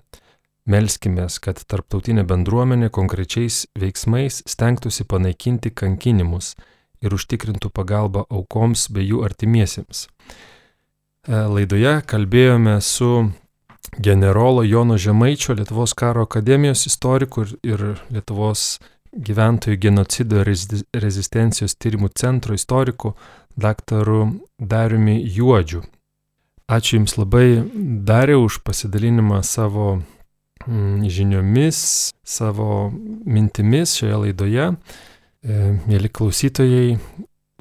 Melskime, 0.65 1.27
kad 1.45 1.61
tarptautinė 1.61 2.25
bendruomenė 2.25 2.89
konkrečiais 2.89 3.67
veiksmais 3.77 4.41
stengtųsi 4.49 5.05
panaikinti 5.05 5.69
kankinimus 5.69 6.55
ir 7.05 7.13
užtikrintų 7.13 7.69
pagalbą 7.69 8.25
aukoms 8.33 8.89
bei 8.89 9.05
jų 9.11 9.21
artimiesiems. 9.29 10.07
E, 11.29 11.37
laidoje 11.53 11.99
kalbėjome 12.09 12.79
su 12.81 13.29
generolo 14.01 14.65
Jono 14.65 14.97
Žemaičio 14.97 15.53
Lietuvos 15.53 15.93
karo 15.93 16.25
akademijos 16.25 16.87
istoriku 16.89 17.45
ir 17.61 17.91
Lietuvos 18.09 18.79
gyventojų 19.13 19.79
genocido 19.81 20.43
rezistencijos 20.43 21.75
tyrimų 21.75 22.11
centro 22.15 22.53
istoriku 22.57 23.15
daktaru 23.57 24.45
Dariumi 24.59 25.19
Juodžiu. 25.25 25.83
Ačiū 26.69 26.99
Jums 26.99 27.17
labai, 27.17 27.63
Dariu, 28.05 28.43
už 28.45 28.59
pasidalinimą 28.63 29.41
savo 29.43 30.01
mm, 30.67 31.07
žiniomis, 31.09 31.79
savo 32.23 32.91
mintimis 33.25 33.95
šioje 33.97 34.19
laidoje. 34.25 34.67
E, 35.41 35.57
mėly 35.89 36.11
klausytojai, 36.13 36.99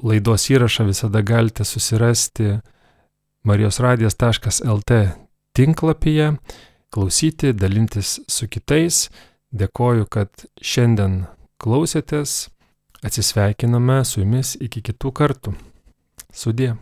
laidos 0.05 0.45
įrašą 0.53 0.85
visada 0.91 1.23
galite 1.25 1.65
susirasti 1.65 2.59
marijosradijas.lt 3.49 4.99
tinklapyje, 5.57 6.35
klausyti, 6.93 7.53
dalintis 7.57 8.19
su 8.29 8.47
kitais. 8.51 9.07
Dėkoju, 9.49 10.05
kad 10.05 10.45
šiandien 10.61 11.23
klausėtės. 11.59 12.47
Atsisveikiname 13.05 14.01
su 14.03 14.19
jumis 14.23 14.57
iki 14.59 14.81
kitų 14.89 15.11
kartų. 15.15 15.55
Sudė. 16.35 16.73